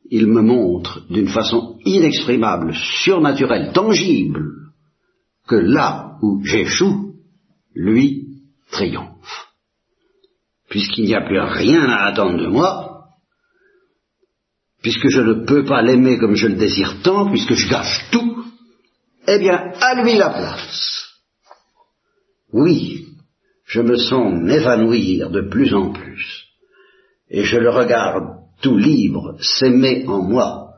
il 0.08 0.28
me 0.28 0.40
montre 0.40 1.04
d'une 1.10 1.28
façon 1.28 1.78
inexprimable, 1.84 2.74
surnaturelle, 3.02 3.72
tangible, 3.72 4.44
que 5.48 5.56
là 5.56 6.16
où 6.22 6.44
j'échoue, 6.44 7.16
lui 7.74 8.28
triomphe. 8.70 9.48
Puisqu'il 10.68 11.06
n'y 11.06 11.14
a 11.14 11.26
plus 11.26 11.40
rien 11.40 11.82
à 11.82 12.06
attendre 12.06 12.38
de 12.38 12.46
moi, 12.46 12.85
puisque 14.82 15.08
je 15.08 15.20
ne 15.20 15.44
peux 15.44 15.64
pas 15.64 15.82
l'aimer 15.82 16.18
comme 16.18 16.36
je 16.36 16.46
le 16.46 16.54
désire 16.54 17.02
tant, 17.02 17.30
puisque 17.30 17.54
je 17.54 17.68
gâche 17.68 18.06
tout, 18.10 18.44
eh 19.26 19.38
bien, 19.38 19.72
à 19.80 20.02
lui 20.02 20.14
la 20.14 20.30
place. 20.30 21.04
Oui, 22.52 23.06
je 23.66 23.80
me 23.80 23.96
sens 23.96 24.32
m'évanouir 24.34 25.30
de 25.30 25.48
plus 25.48 25.74
en 25.74 25.92
plus, 25.92 26.44
et 27.28 27.44
je 27.44 27.58
le 27.58 27.70
regarde 27.70 28.36
tout 28.62 28.76
libre 28.76 29.36
s'aimer 29.40 30.04
en 30.06 30.22
moi, 30.22 30.74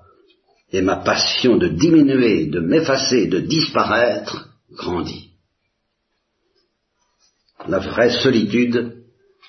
et 0.72 0.82
ma 0.82 0.96
passion 0.96 1.56
de 1.56 1.68
diminuer, 1.68 2.46
de 2.46 2.61
m'effacer, 2.61 3.26
de 3.26 3.40
disparaître 3.40 4.50
grandit. 4.72 5.30
La 7.66 7.78
vraie 7.78 8.11
solitude, 8.11 8.94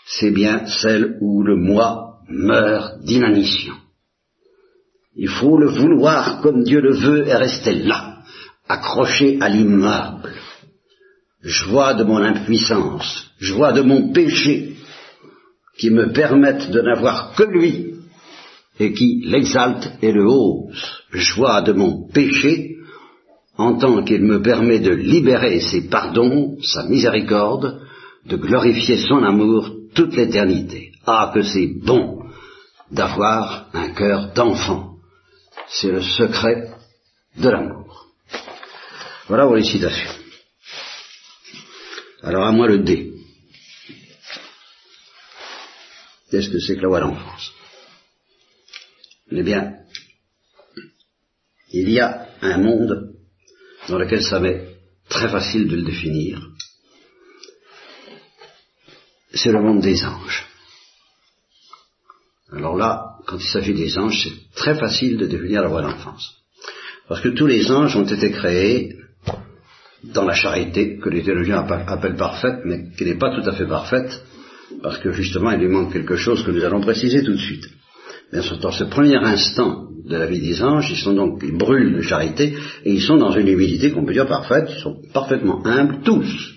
c'est 0.06 0.32
bien 0.32 0.66
celle 0.66 1.18
où 1.22 1.44
le 1.44 1.56
moi 1.56 2.20
meurt 2.28 3.00
d'inanition. 3.04 3.76
Il 5.16 5.30
faut 5.30 5.58
le 5.58 5.70
vouloir 5.70 6.42
comme 6.42 6.64
Dieu 6.64 6.82
le 6.82 6.94
veut 6.94 7.28
et 7.28 7.34
rester 7.34 7.74
là, 7.74 8.20
accroché 8.68 9.38
à 9.42 9.50
l'immeuble. 9.50 10.34
Joie 11.42 11.94
de 11.94 12.04
mon 12.04 12.22
impuissance, 12.22 13.32
joie 13.40 13.72
de 13.72 13.82
mon 13.82 14.12
péché, 14.12 14.76
qui 15.78 15.90
me 15.90 16.12
permettent 16.12 16.70
de 16.70 16.82
n'avoir 16.82 17.34
que 17.36 17.44
lui 17.44 17.96
et 18.80 18.94
qui 18.94 19.22
l'exalte 19.26 19.92
et 20.02 20.12
le 20.12 20.26
hausse, 20.26 21.04
joie 21.12 21.62
de 21.62 21.74
mon 21.74 22.08
péché, 22.10 22.76
en 23.58 23.78
tant 23.78 24.04
qu'il 24.04 24.24
me 24.24 24.42
permet 24.42 24.80
de 24.80 24.92
libérer 24.92 25.60
ses 25.60 25.90
pardons, 25.90 26.58
sa 26.64 26.84
miséricorde, 26.84 27.82
de 28.26 28.38
glorifier 28.38 28.98
son 28.98 29.24
amour 29.24 29.70
toute 29.94 30.16
l'éternité. 30.16 30.92
Ah, 31.06 31.32
que 31.34 31.42
c'est 31.42 31.68
bon 31.84 32.20
d'avoir 32.92 33.68
un 33.74 33.90
cœur 33.90 34.32
d'enfant. 34.34 34.99
C'est 35.72 35.92
le 35.92 36.02
secret 36.02 36.72
de 37.36 37.50
l'amour. 37.50 38.08
Voilà 39.28 39.46
pour 39.46 39.56
les 39.56 39.64
citations. 39.64 40.16
Alors 42.24 42.46
à 42.46 42.52
moi 42.52 42.68
le 42.68 42.80
D. 42.80 43.14
Qu'est-ce 46.30 46.50
que 46.50 46.60
c'est 46.60 46.76
que 46.76 46.82
la 46.82 46.88
voix 46.90 47.00
d'enfance 47.00 47.54
eh 49.32 49.44
bien, 49.44 49.76
il 51.72 51.90
y 51.90 52.00
a 52.00 52.28
un 52.42 52.58
monde 52.58 53.16
dans 53.88 53.98
lequel 53.98 54.24
ça 54.24 54.40
m'est 54.40 54.76
très 55.08 55.30
facile 55.30 55.68
de 55.68 55.76
le 55.76 55.84
définir. 55.84 56.42
C'est 59.34 59.52
le 59.52 59.62
monde 59.62 59.82
des 59.82 60.04
anges. 60.04 60.48
Alors 62.52 62.76
là, 62.76 63.19
quand 63.30 63.38
il 63.38 63.48
s'agit 63.48 63.76
des 63.76 63.96
anges, 64.00 64.24
c'est 64.24 64.56
très 64.56 64.74
facile 64.74 65.18
de 65.18 65.28
définir 65.28 65.62
la 65.62 65.68
voie 65.68 65.84
d'enfance. 65.84 66.34
Parce 67.08 67.22
que 67.22 67.30
tous 67.30 67.46
les 67.46 67.70
anges 67.72 67.96
ont 67.96 68.06
été 68.06 68.32
créés 68.32 68.96
dans 70.04 70.26
la 70.26 70.34
charité, 70.34 70.98
que 70.98 71.10
les 71.10 71.22
théologiens 71.22 71.60
appellent 71.60 72.16
parfaite, 72.16 72.62
mais 72.66 72.86
qui 72.98 73.06
n'est 73.06 73.20
pas 73.20 73.36
tout 73.36 73.48
à 73.48 73.54
fait 73.54 73.68
parfaite, 73.68 74.24
parce 74.82 74.98
que 74.98 75.12
justement 75.12 75.52
il 75.52 75.60
lui 75.60 75.68
manque 75.68 75.94
quelque 75.94 76.16
chose 76.16 76.44
que 76.44 76.50
nous 76.50 76.64
allons 76.64 76.82
préciser 76.82 77.24
tout 77.24 77.34
de 77.34 77.38
suite. 77.38 77.68
Mais 78.32 78.40
dans 78.62 78.72
ce 78.72 78.86
premier 78.86 79.18
instant 79.18 79.90
de 80.06 80.16
la 80.16 80.26
vie 80.26 80.40
des 80.40 80.64
anges, 80.64 80.90
ils 80.90 80.98
sont 80.98 81.14
donc, 81.14 81.42
ils 81.44 81.56
brûlent 81.56 81.98
de 81.98 82.02
charité, 82.02 82.56
et 82.84 82.92
ils 82.92 83.02
sont 83.02 83.18
dans 83.18 83.32
une 83.32 83.48
humilité 83.48 83.92
qu'on 83.92 84.06
peut 84.06 84.14
dire 84.14 84.28
parfaite, 84.28 84.72
ils 84.76 84.82
sont 84.82 84.98
parfaitement 85.14 85.64
humbles, 85.68 86.02
tous. 86.04 86.56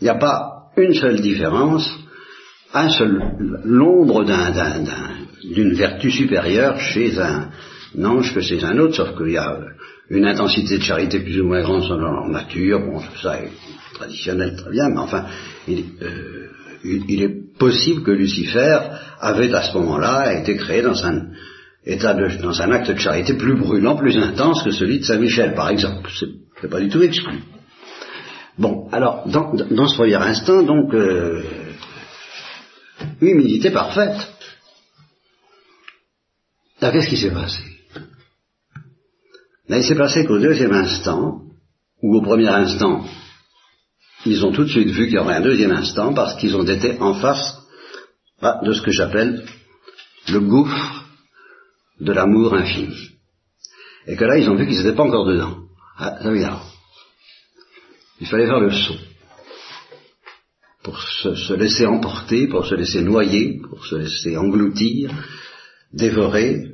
Il 0.00 0.04
n'y 0.04 0.10
a 0.10 0.16
pas 0.16 0.70
une 0.76 0.94
seule 0.94 1.20
différence, 1.20 1.88
un 2.72 2.88
seul, 2.88 3.22
l'ombre 3.64 4.24
d'une 5.44 5.74
vertu 5.74 6.10
supérieure 6.10 6.78
chez 6.80 7.18
un, 7.18 7.50
ange 8.02 8.34
que 8.34 8.40
chez 8.40 8.62
un 8.64 8.78
autre, 8.78 8.94
sauf 8.94 9.16
qu'il 9.16 9.32
y 9.32 9.38
a 9.38 9.58
une 10.10 10.26
intensité 10.26 10.78
de 10.78 10.82
charité 10.82 11.20
plus 11.20 11.40
ou 11.40 11.46
moins 11.46 11.62
grande 11.62 11.88
dans 11.88 11.96
leur 11.96 12.28
nature, 12.28 12.80
bon, 12.80 13.00
ça 13.22 13.40
est 13.40 13.50
traditionnel, 13.94 14.56
très 14.56 14.70
bien, 14.70 14.88
mais 14.88 14.98
enfin, 14.98 15.26
il, 15.68 15.84
euh, 16.02 16.48
il 16.84 17.22
est 17.22 17.58
possible 17.58 18.02
que 18.02 18.10
Lucifer 18.10 18.78
avait 19.20 19.52
à 19.52 19.62
ce 19.62 19.76
moment-là 19.78 20.40
été 20.40 20.56
créé 20.56 20.82
dans 20.82 21.04
un 21.04 21.26
état 21.84 22.14
dans 22.14 22.62
un 22.62 22.72
acte 22.72 22.90
de 22.90 22.98
charité 22.98 23.34
plus 23.34 23.56
brûlant, 23.56 23.96
plus 23.96 24.16
intense 24.16 24.62
que 24.62 24.70
celui 24.70 24.98
de 24.98 25.04
Saint 25.04 25.18
Michel, 25.18 25.54
par 25.54 25.70
exemple. 25.70 26.10
C'est 26.60 26.70
pas 26.70 26.80
du 26.80 26.88
tout 26.88 27.02
exclu. 27.02 27.38
Bon, 28.58 28.88
alors, 28.92 29.26
dans, 29.26 29.86
ce 29.86 29.96
premier 29.96 30.16
instant, 30.16 30.62
donc, 30.62 30.92
euh, 30.94 31.42
humilité 33.20 33.70
parfaite. 33.70 34.16
Là, 36.80 36.90
qu'est-ce 36.90 37.08
qui 37.08 37.16
s'est 37.16 37.32
passé? 37.32 37.62
Là, 39.68 39.78
il 39.78 39.84
s'est 39.84 39.96
passé 39.96 40.24
qu'au 40.24 40.38
deuxième 40.38 40.72
instant, 40.72 41.42
ou 42.02 42.16
au 42.16 42.22
premier 42.22 42.48
instant, 42.48 43.04
ils 44.26 44.44
ont 44.44 44.52
tout 44.52 44.64
de 44.64 44.70
suite 44.70 44.88
vu 44.88 45.06
qu'il 45.06 45.14
y 45.14 45.18
aurait 45.18 45.36
un 45.36 45.42
deuxième 45.42 45.70
instant 45.70 46.12
parce 46.12 46.38
qu'ils 46.38 46.56
ont 46.56 46.64
été 46.64 46.98
en 47.00 47.14
face 47.14 47.58
bah, 48.40 48.60
de 48.64 48.72
ce 48.72 48.82
que 48.82 48.90
j'appelle 48.90 49.44
le 50.28 50.40
gouffre 50.40 51.04
de 52.00 52.12
l'amour 52.12 52.54
infini. 52.54 53.10
Et 54.06 54.16
que 54.16 54.24
là, 54.24 54.38
ils 54.38 54.48
ont 54.48 54.56
vu 54.56 54.66
qu'ils 54.66 54.78
n'étaient 54.78 54.96
pas 54.96 55.04
encore 55.04 55.26
dedans. 55.26 55.58
Ah, 55.98 56.18
vient. 56.30 56.60
Il 58.20 58.26
fallait 58.26 58.46
faire 58.46 58.60
le 58.60 58.70
saut. 58.70 58.96
Pour 60.82 61.00
se, 61.00 61.34
se, 61.34 61.52
laisser 61.52 61.86
emporter, 61.86 62.48
pour 62.48 62.66
se 62.66 62.74
laisser 62.74 63.02
noyer, 63.02 63.60
pour 63.68 63.84
se 63.84 63.96
laisser 63.96 64.36
engloutir, 64.36 65.10
dévorer, 65.92 66.66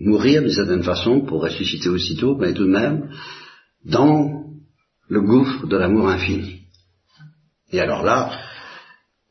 mourir 0.00 0.42
d'une 0.42 0.52
certaine 0.52 0.82
façon, 0.82 1.22
pour 1.22 1.42
ressusciter 1.42 1.88
aussitôt, 1.88 2.36
mais 2.36 2.54
tout 2.54 2.64
de 2.64 2.70
même, 2.70 3.10
dans 3.84 4.44
le 5.08 5.20
gouffre 5.22 5.66
de 5.66 5.76
l'amour 5.76 6.08
infini. 6.08 6.62
Et 7.70 7.80
alors 7.80 8.02
là, 8.02 8.40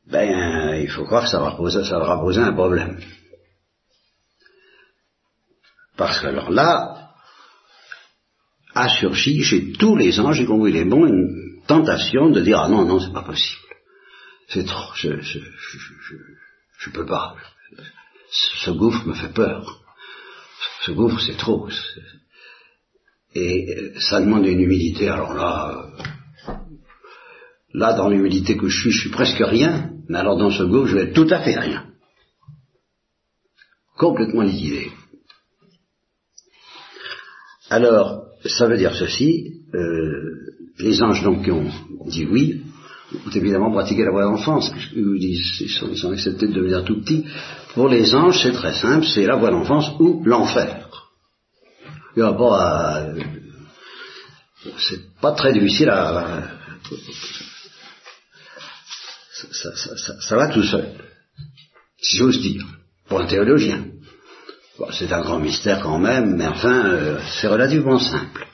ben, 0.09 0.75
il 0.81 0.89
faut 0.89 1.05
croire 1.05 1.23
que 1.23 1.29
ça 1.29 1.39
va 1.39 1.51
poser, 1.51 1.83
ça 1.83 1.99
va 1.99 2.17
poser 2.17 2.41
un 2.41 2.53
problème. 2.53 2.99
Parce 5.97 6.19
que 6.19 6.27
alors 6.27 6.51
là, 6.51 7.11
a 8.73 8.89
surgi 8.89 9.43
chez 9.43 9.71
tous 9.73 9.95
les 9.95 10.19
anges, 10.19 10.39
y 10.39 10.45
compris 10.45 10.71
les 10.71 10.85
bons, 10.85 11.07
une 11.07 11.61
tentation 11.67 12.29
de 12.29 12.41
dire 12.41 12.59
ah 12.59 12.69
non, 12.69 12.85
non, 12.85 12.99
c'est 12.99 13.11
pas 13.11 13.23
possible. 13.23 13.61
C'est 14.47 14.65
trop, 14.65 14.93
je, 14.95 15.19
je, 15.19 15.39
je, 15.39 16.15
je, 16.79 16.89
peux 16.91 17.05
pas. 17.05 17.35
Ce 18.31 18.71
gouffre 18.71 19.05
me 19.07 19.13
fait 19.13 19.33
peur. 19.33 19.81
Ce 20.85 20.91
gouffre, 20.91 21.19
c'est 21.19 21.37
trop. 21.37 21.69
Et 23.35 23.93
ça 23.99 24.21
demande 24.21 24.45
une 24.45 24.59
humilité. 24.59 25.09
Alors 25.09 25.33
là, 25.33 25.89
là, 27.73 27.93
dans 27.93 28.09
l'humilité 28.09 28.57
que 28.57 28.67
je 28.67 28.79
suis, 28.79 28.91
je 28.91 29.01
suis 29.01 29.09
presque 29.11 29.39
rien. 29.39 29.91
Mais 30.09 30.17
alors 30.17 30.37
dans 30.37 30.51
ce 30.51 30.63
gouffre, 30.63 30.87
je 30.87 30.95
vais 30.95 31.03
être 31.03 31.13
tout 31.13 31.27
à 31.29 31.39
fait 31.39 31.57
rien. 31.57 31.85
Complètement 33.97 34.43
liquidé. 34.43 34.91
Alors, 37.69 38.23
ça 38.45 38.67
veut 38.67 38.77
dire 38.77 38.95
ceci, 38.95 39.63
euh, 39.73 40.37
les 40.79 41.01
anges 41.01 41.23
donc 41.23 41.47
ont 41.47 41.69
dit 42.05 42.25
oui, 42.25 42.63
ont 43.13 43.31
évidemment 43.31 43.71
pratiqué 43.71 44.03
la 44.03 44.11
voie 44.11 44.23
d'enfance, 44.23 44.71
ils 44.93 45.69
sont, 45.69 45.89
ils 45.91 45.97
sont 45.97 46.11
acceptés 46.11 46.47
de 46.47 46.53
devenir 46.53 46.83
tout 46.83 46.99
petits. 47.01 47.25
Pour 47.73 47.87
les 47.87 48.13
anges, 48.13 48.41
c'est 48.41 48.51
très 48.51 48.73
simple, 48.73 49.05
c'est 49.05 49.25
la 49.25 49.35
voie 49.35 49.51
d'enfance 49.51 49.91
ou 49.99 50.23
l'enfer. 50.25 50.89
A 52.19 52.33
pas 52.33 52.57
à... 52.59 53.05
C'est 54.79 55.19
pas 55.21 55.33
très 55.33 55.53
difficile 55.53 55.89
à... 55.89 56.49
Ça, 59.51 59.75
ça, 59.75 60.19
ça 60.19 60.35
va 60.35 60.47
tout 60.47 60.63
seul, 60.63 60.93
si 62.01 62.17
j'ose 62.17 62.41
dire, 62.41 62.65
pour 63.07 63.21
un 63.21 63.27
théologien 63.27 63.85
c'est 64.91 65.11
un 65.11 65.21
grand 65.21 65.39
mystère 65.39 65.81
quand 65.81 65.97
même, 65.97 66.35
mais 66.35 66.47
enfin, 66.47 66.85
euh, 66.85 67.19
c'est 67.39 67.47
relativement 67.47 67.99
simple. 67.99 68.46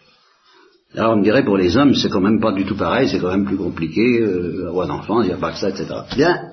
Alors 0.96 1.14
on 1.14 1.18
me 1.18 1.24
dirait 1.24 1.44
pour 1.44 1.58
les 1.58 1.76
hommes, 1.76 1.96
c'est 1.96 2.10
quand 2.10 2.22
même 2.22 2.40
pas 2.40 2.52
du 2.52 2.66
tout 2.66 2.76
pareil, 2.76 3.10
c'est 3.10 3.20
quand 3.20 3.32
même 3.32 3.46
plus 3.46 3.58
compliqué, 3.58 4.22
euh, 4.22 4.68
avoir 4.68 4.88
d'enfants, 4.88 5.22
il 5.22 5.28
n'y 5.28 5.34
a 5.34 5.38
pas 5.38 5.52
que 5.52 5.58
ça, 5.58 5.70
etc. 5.70 5.88
Bien. 6.16 6.52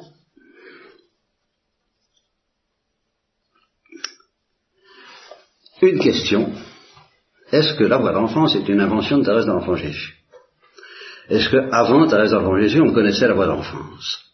Une 5.83 5.98
question. 5.98 6.53
Est-ce 7.53 7.74
que 7.74 7.85
la 7.85 7.98
voix 7.98 8.12
d'enfance 8.12 8.55
est 8.55 8.68
une 8.68 8.81
invention 8.81 9.18
de 9.18 9.24
Thérèse 9.24 9.46
de 9.46 9.50
l'Enfant 9.50 9.76
Jésus? 9.76 10.14
Est-ce 11.29 11.50
qu'avant 11.50 12.07
Thérèse 12.07 12.31
de 12.31 12.37
l'Enfant 12.37 12.59
Jésus, 12.59 12.81
on 12.81 12.92
connaissait 12.92 13.29
la 13.29 13.35
voix 13.35 13.46
d'enfance? 13.46 14.31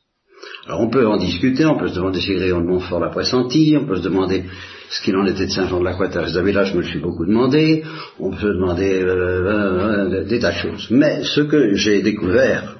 Alors 0.66 0.80
on 0.80 0.90
peut 0.90 1.06
en 1.06 1.16
discuter, 1.16 1.64
on 1.64 1.78
peut 1.78 1.88
se 1.88 1.94
demander 1.94 2.20
si 2.20 2.34
Gréon 2.34 2.60
de 2.60 2.66
Montfort 2.66 2.98
l'a 2.98 3.10
pressenti, 3.10 3.76
on 3.80 3.86
peut 3.86 3.96
se 3.96 4.02
demander 4.02 4.44
ce 4.90 5.00
qu'il 5.00 5.16
en 5.16 5.24
était 5.24 5.46
de 5.46 5.50
Saint-Jean 5.50 5.78
de 5.78 5.84
la 5.84 5.92
Croix 5.92 6.08
Là, 6.08 6.26
je 6.26 6.74
me 6.74 6.80
le 6.80 6.86
suis 6.86 6.98
beaucoup 6.98 7.24
demandé, 7.24 7.84
on 8.18 8.30
peut 8.30 8.36
se 8.36 8.46
demander 8.46 9.02
euh, 9.02 9.06
euh, 9.06 9.85
euh, 9.85 9.85
des 10.26 10.38
tas 10.38 10.52
de 10.52 10.58
choses. 10.58 10.88
Mais 10.90 11.22
ce 11.24 11.40
que 11.40 11.74
j'ai 11.74 12.02
découvert, 12.02 12.76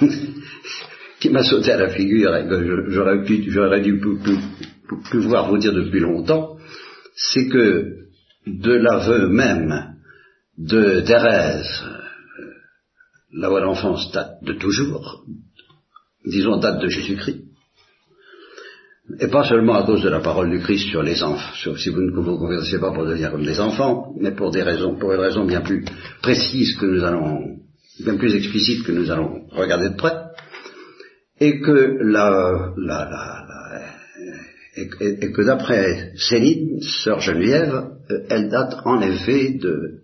qui 1.20 1.30
m'a 1.30 1.42
sauté 1.42 1.72
à 1.72 1.78
la 1.78 1.88
figure 1.90 2.34
et 2.36 2.46
que 2.46 2.90
j'aurais 2.90 3.24
pu, 3.24 3.44
j'aurais 3.48 3.80
dû 3.80 4.00
pouvoir 5.10 5.48
vous 5.48 5.58
dire 5.58 5.72
depuis 5.72 6.00
longtemps, 6.00 6.58
c'est 7.14 7.48
que 7.48 7.94
de 8.46 8.72
l'aveu 8.72 9.28
même 9.28 9.94
de 10.58 11.00
Thérèse, 11.00 11.84
la 13.32 13.48
voix 13.48 13.60
d'enfance 13.60 14.12
date 14.12 14.42
de 14.42 14.52
toujours, 14.52 15.24
disons, 16.24 16.58
date 16.58 16.80
de 16.80 16.88
Jésus-Christ. 16.88 17.43
Et 19.20 19.28
pas 19.28 19.46
seulement 19.46 19.74
à 19.74 19.84
cause 19.84 20.02
de 20.02 20.08
la 20.08 20.20
parole 20.20 20.50
du 20.50 20.60
Christ 20.60 20.88
sur 20.88 21.02
les 21.02 21.22
enfants, 21.22 21.52
si 21.76 21.90
vous 21.90 22.00
ne 22.00 22.10
vous 22.10 22.38
convertissez 22.38 22.78
pas 22.78 22.92
pour 22.92 23.04
devenir 23.04 23.30
comme 23.30 23.44
des 23.44 23.60
enfants, 23.60 24.14
mais 24.18 24.30
pour 24.30 24.50
des 24.50 24.62
raisons, 24.62 24.96
pour 24.96 25.12
une 25.12 25.20
raison 25.20 25.44
bien 25.44 25.60
plus 25.60 25.84
précise 26.22 26.74
que 26.76 26.86
nous 26.86 27.04
allons, 27.04 27.58
bien 28.02 28.16
plus 28.16 28.34
explicite 28.34 28.82
que 28.82 28.92
nous 28.92 29.10
allons 29.10 29.46
regarder 29.50 29.90
de 29.90 29.96
près, 29.96 30.14
et 31.38 31.60
que 31.60 31.98
la, 32.00 32.72
la, 32.78 33.10
la, 33.10 33.44
et, 34.76 35.32
que 35.32 35.42
d'après 35.42 36.12
Céline, 36.16 36.80
sœur 36.80 37.20
Geneviève, 37.20 37.90
euh, 38.10 38.20
elle 38.28 38.48
date 38.48 38.76
en 38.84 39.00
effet 39.00 39.50
de, 39.50 40.00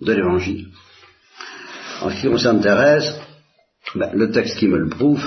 de 0.00 0.12
l'Évangile. 0.12 0.68
En 2.00 2.10
ce 2.10 2.20
qui 2.20 2.28
concerne 2.28 2.62
Thérèse, 2.62 3.12
ben, 3.94 4.10
le 4.14 4.30
texte 4.30 4.56
qui 4.56 4.68
me 4.68 4.78
le 4.78 4.88
prouve, 4.88 5.22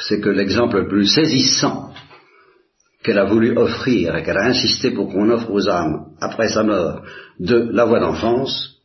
c'est 0.00 0.20
que 0.20 0.28
l'exemple 0.28 0.78
le 0.78 0.88
plus 0.88 1.06
saisissant 1.06 1.92
qu'elle 3.02 3.18
a 3.18 3.24
voulu 3.24 3.56
offrir 3.56 4.16
et 4.16 4.22
qu'elle 4.22 4.38
a 4.38 4.46
insisté 4.46 4.90
pour 4.90 5.08
qu'on 5.08 5.30
offre 5.30 5.50
aux 5.50 5.68
âmes 5.68 6.14
après 6.20 6.48
sa 6.48 6.62
mort 6.62 7.02
de 7.38 7.68
la 7.72 7.84
voix 7.84 8.00
d'enfance, 8.00 8.80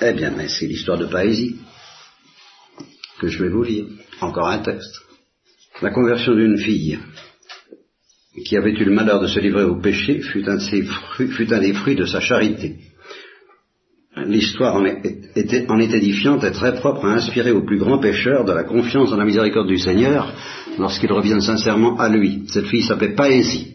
eh 0.00 0.12
bien, 0.12 0.32
c'est 0.48 0.66
l'histoire 0.66 0.98
de 0.98 1.06
Paésie 1.06 1.56
que 3.18 3.28
je 3.28 3.42
vais 3.42 3.50
vous 3.50 3.62
lire. 3.62 3.86
Encore 4.20 4.48
un 4.48 4.58
texte. 4.58 5.00
La 5.82 5.90
conversion 5.90 6.34
d'une 6.34 6.58
fille 6.58 6.98
qui 8.44 8.56
avait 8.56 8.72
eu 8.72 8.84
le 8.84 8.92
malheur 8.92 9.20
de 9.20 9.26
se 9.26 9.40
livrer 9.40 9.64
au 9.64 9.80
péché 9.80 10.20
fut 10.20 10.48
un 10.48 10.58
des 11.60 11.72
fruits 11.74 11.96
de 11.96 12.04
sa 12.04 12.20
charité 12.20 12.76
l'histoire 14.24 14.76
en 14.76 14.84
est, 14.84 15.66
en 15.68 15.78
est 15.78 15.92
édifiante 15.92 16.44
et 16.44 16.52
très 16.52 16.74
propre 16.74 17.04
à 17.04 17.14
inspirer 17.14 17.52
aux 17.52 17.64
plus 17.64 17.78
grands 17.78 17.98
pécheurs 17.98 18.44
de 18.44 18.52
la 18.52 18.64
confiance 18.64 19.10
dans 19.10 19.16
la 19.16 19.24
miséricorde 19.24 19.68
du 19.68 19.78
Seigneur 19.78 20.32
lorsqu'ils 20.78 21.12
reviennent 21.12 21.42
sincèrement 21.42 21.98
à 21.98 22.08
lui. 22.08 22.44
Cette 22.48 22.66
fille 22.66 22.82
s'appelait 22.82 23.14
Paésie. 23.14 23.74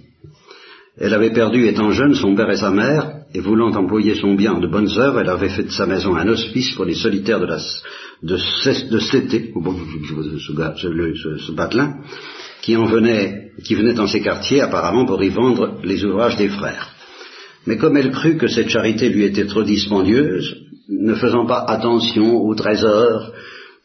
Elle 0.97 1.13
avait 1.13 1.31
perdu, 1.31 1.67
étant 1.67 1.91
jeune, 1.91 2.15
son 2.15 2.35
père 2.35 2.49
et 2.49 2.57
sa 2.57 2.69
mère, 2.69 3.21
et 3.33 3.39
voulant 3.39 3.73
employer 3.73 4.15
son 4.15 4.35
bien 4.35 4.53
en 4.53 4.59
de 4.59 4.67
bonnes 4.67 4.89
œuvres, 4.97 5.21
elle 5.21 5.29
avait 5.29 5.49
fait 5.49 5.63
de 5.63 5.71
sa 5.71 5.85
maison 5.85 6.15
un 6.15 6.27
hospice 6.27 6.73
pour 6.75 6.85
les 6.85 6.95
solitaires 6.95 7.39
de, 7.39 7.45
la, 7.45 7.57
de, 8.23 8.37
Cété, 8.99 9.53
ce, 9.55 11.37
ce 11.37 11.51
qui 12.61 12.75
en 12.75 12.85
venait, 12.85 13.51
qui 13.63 13.75
venait 13.75 13.93
dans 13.93 14.07
ces 14.07 14.21
quartiers 14.21 14.61
apparemment 14.61 15.05
pour 15.05 15.23
y 15.23 15.29
vendre 15.29 15.79
les 15.83 16.03
ouvrages 16.03 16.35
des 16.35 16.49
frères. 16.49 16.90
Mais 17.67 17.77
comme 17.77 17.97
elle 17.97 18.11
crut 18.11 18.37
que 18.37 18.47
cette 18.47 18.69
charité 18.69 19.09
lui 19.09 19.23
était 19.25 19.45
trop 19.45 19.63
dispendieuse, 19.63 20.55
ne 20.89 21.15
faisant 21.15 21.45
pas 21.45 21.63
attention 21.67 22.37
au 22.37 22.55
trésor 22.55 23.31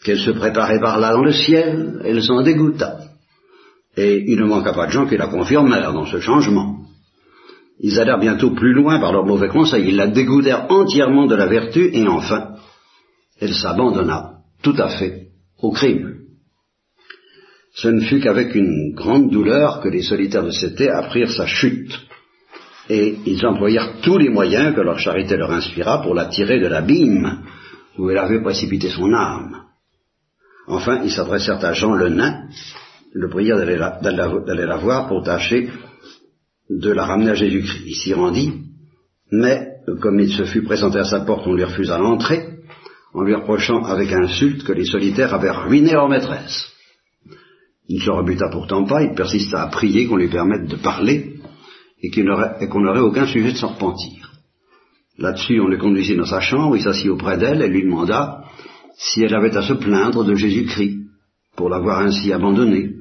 qu'elle 0.03 0.19
se 0.19 0.31
préparait 0.31 0.81
par 0.81 0.99
là 0.99 1.13
dans 1.13 1.25
le 1.25 1.33
ciel, 1.33 2.01
elle 2.05 2.23
s'en 2.23 2.43
dégoûta. 2.43 2.99
Et 3.97 4.25
il 4.27 4.39
ne 4.39 4.47
manqua 4.47 4.73
pas 4.73 4.87
de 4.87 4.93
gens 4.93 5.07
qui 5.07 5.17
la 5.17 5.29
confirmèrent 5.29 5.93
dans 5.93 6.07
ce 6.07 6.21
changement. 6.21 6.77
Ils 7.81 7.99
allèrent 8.01 8.19
bientôt 8.19 8.53
plus 8.53 8.73
loin 8.73 8.99
par 8.99 9.13
leurs 9.13 9.27
mauvais 9.27 9.49
conseils, 9.49 9.89
ils 9.89 9.97
la 9.97 10.07
dégoûtèrent 10.07 10.71
entièrement 10.71 11.27
de 11.27 11.35
la 11.35 11.47
vertu, 11.47 11.91
et 11.93 12.07
enfin, 12.07 12.57
elle 13.41 13.55
s'abandonna 13.55 14.37
tout 14.63 14.75
à 14.79 14.89
fait 14.89 15.29
au 15.61 15.71
crime. 15.71 16.15
Ce 17.75 17.89
ne 17.89 18.01
fut 18.01 18.21
qu'avec 18.21 18.55
une 18.55 18.95
grande 18.95 19.31
douleur 19.31 19.81
que 19.81 19.89
les 19.89 20.03
solitaires 20.03 20.45
de 20.45 20.51
Cété 20.51 20.89
apprirent 20.89 21.31
sa 21.31 21.47
chute 21.47 21.93
et 22.89 23.17
ils 23.27 23.45
employèrent 23.45 24.01
tous 24.03 24.19
les 24.19 24.29
moyens 24.29 24.75
que 24.75 24.81
leur 24.81 24.99
charité 24.99 25.37
leur 25.37 25.51
inspira 25.51 26.03
pour 26.03 26.15
la 26.15 26.27
tirer 26.27 26.61
de 26.61 26.69
l'abîme 26.69 27.43
où 27.99 28.11
elle 28.11 28.19
avait 28.19 28.43
précipité 28.43 28.91
son 28.91 29.13
âme. 29.13 29.63
Enfin, 30.69 31.03
ils 31.05 31.13
s'adressèrent 31.13 31.65
à 31.65 31.73
Jean 31.73 31.95
le 31.95 32.09
nain, 32.09 32.49
le 33.13 33.29
prièrent 33.29 33.57
d'aller 33.57 33.77
la, 33.77 34.77
voir 34.77 35.09
pour 35.09 35.23
tâcher 35.23 35.71
de 36.69 36.91
la 36.91 37.07
ramener 37.07 37.31
à 37.31 37.35
Jésus-Christ. 37.35 37.85
Il 37.87 37.95
s'y 37.95 38.15
rendit, 38.15 38.53
mais 39.31 39.69
comme 40.01 40.21
il 40.21 40.33
se 40.33 40.45
fut 40.45 40.63
présenté 40.63 40.99
à 40.99 41.05
sa 41.05 41.21
porte, 41.21 41.47
on 41.47 41.55
lui 41.55 41.65
refusa 41.65 41.99
l'entrée, 41.99 42.45
en 43.15 43.23
lui 43.23 43.35
reprochant 43.35 43.85
avec 43.85 44.13
insulte 44.13 44.65
que 44.65 44.73
les 44.73 44.85
solitaires 44.85 45.33
avaient 45.33 45.51
ruiné 45.51 45.93
leur 45.93 46.09
maîtresse. 46.09 46.67
Il 47.89 48.01
ne 48.01 48.05
se 48.05 48.11
rebuta 48.11 48.49
pourtant 48.51 48.85
pas, 48.85 49.03
il 49.03 49.15
persista 49.15 49.63
à 49.63 49.69
prier 49.69 50.07
qu'on 50.07 50.17
lui 50.17 50.29
permette 50.29 50.67
de 50.67 50.77
parler, 50.77 51.36
et 52.03 52.11
qu'on 52.11 52.81
n'aurait 52.81 53.01
aucun 53.01 53.27
sujet 53.27 53.53
de 53.53 53.57
s'en 53.57 53.75
repentir. 53.75 54.33
Là-dessus, 55.19 55.61
on 55.61 55.69
le 55.69 55.79
conduisit 55.79 56.17
dans 56.17 56.27
sa 56.27 56.41
chambre, 56.41 56.77
il 56.77 56.83
s'assit 56.83 57.09
auprès 57.09 57.39
d'elle 57.39 57.63
et 57.63 57.69
lui 57.69 57.83
demanda 57.83 58.45
si 58.99 59.23
elle 59.23 59.35
avait 59.35 59.57
à 59.57 59.63
se 59.63 59.75
plaindre 59.75 60.25
de 60.25 60.35
Jésus-Christ 60.35 60.99
pour 61.57 61.69
l'avoir 61.69 62.01
ainsi 62.01 62.33
abandonnée, 62.33 62.95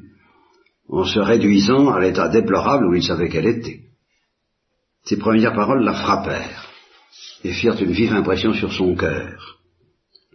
en 0.89 1.03
se 1.03 1.19
réduisant 1.19 1.89
à 1.89 1.99
l'état 1.99 2.29
déplorable 2.29 2.87
où 2.87 2.93
il 2.93 3.03
savait 3.03 3.29
qu'elle 3.29 3.47
était. 3.47 3.81
Ses 5.03 5.17
premières 5.17 5.53
paroles 5.53 5.83
la 5.83 5.93
frappèrent 5.93 6.69
et 7.43 7.51
firent 7.51 7.81
une 7.81 7.91
vive 7.91 8.13
impression 8.13 8.53
sur 8.53 8.71
son 8.71 8.95
cœur. 8.95 9.59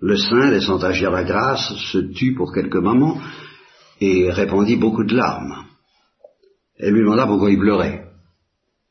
Le 0.01 0.16
saint, 0.16 0.51
laissant 0.51 0.79
agir 0.79 1.11
la 1.11 1.25
grâce, 1.25 1.75
se 1.75 1.99
tut 1.99 2.35
pour 2.35 2.55
quelques 2.55 2.77
moments 2.77 3.20
et 4.01 4.31
répandit 4.31 4.77
beaucoup 4.77 5.05
de 5.05 5.14
larmes. 5.14 5.64
Elle 6.79 6.94
lui 6.94 7.03
demanda 7.03 7.27
pourquoi 7.27 7.51
il 7.51 7.59
pleurait. 7.59 8.10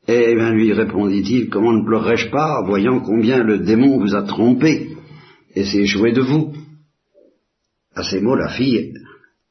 Eh 0.08 0.34
bien, 0.34 0.52
lui 0.52 0.72
répondit-il, 0.72 1.50
comment 1.50 1.72
ne 1.72 1.84
pleurerais-je 1.84 2.30
pas, 2.30 2.62
voyant 2.64 3.00
combien 3.00 3.42
le 3.42 3.58
démon 3.58 3.98
vous 3.98 4.14
a 4.14 4.22
trompé 4.22 4.96
et 5.54 5.64
s'est 5.64 5.86
joué 5.86 6.12
de 6.12 6.22
vous 6.22 6.54
À 7.94 8.02
ces 8.02 8.20
mots, 8.20 8.36
la 8.36 8.48
fille, 8.48 8.94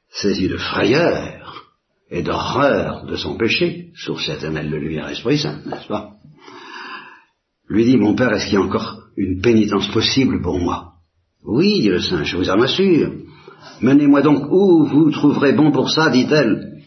saisie 0.09 0.47
de 0.47 0.57
frayeur 0.57 1.71
et 2.09 2.23
d'horreur 2.23 3.05
de 3.05 3.15
son 3.15 3.38
péché, 3.38 3.91
source 3.95 4.27
éternelle 4.29 4.71
de 4.71 4.77
lumière 4.77 5.09
Esprit 5.09 5.38
Saint, 5.38 5.62
n'est-ce 5.65 5.88
pas 5.88 6.19
lui 7.69 7.85
dit, 7.85 7.97
mon 7.97 8.15
père, 8.15 8.33
est-ce 8.33 8.45
qu'il 8.45 8.55
y 8.55 8.57
a 8.57 8.62
encore 8.62 9.03
une 9.15 9.41
pénitence 9.41 9.88
possible 9.89 10.41
pour 10.41 10.59
moi? 10.59 10.93
Oui, 11.45 11.81
dit 11.81 11.89
le 11.89 11.99
singe, 11.99 12.27
je 12.27 12.38
vous 12.38 12.49
en 12.49 12.59
assure. 12.62 13.12
Menez-moi 13.81 14.21
donc 14.21 14.51
où 14.51 14.85
vous 14.85 15.12
trouverez 15.12 15.53
bon 15.53 15.71
pour 15.71 15.89
ça, 15.89 16.09
dit-elle. 16.09 16.78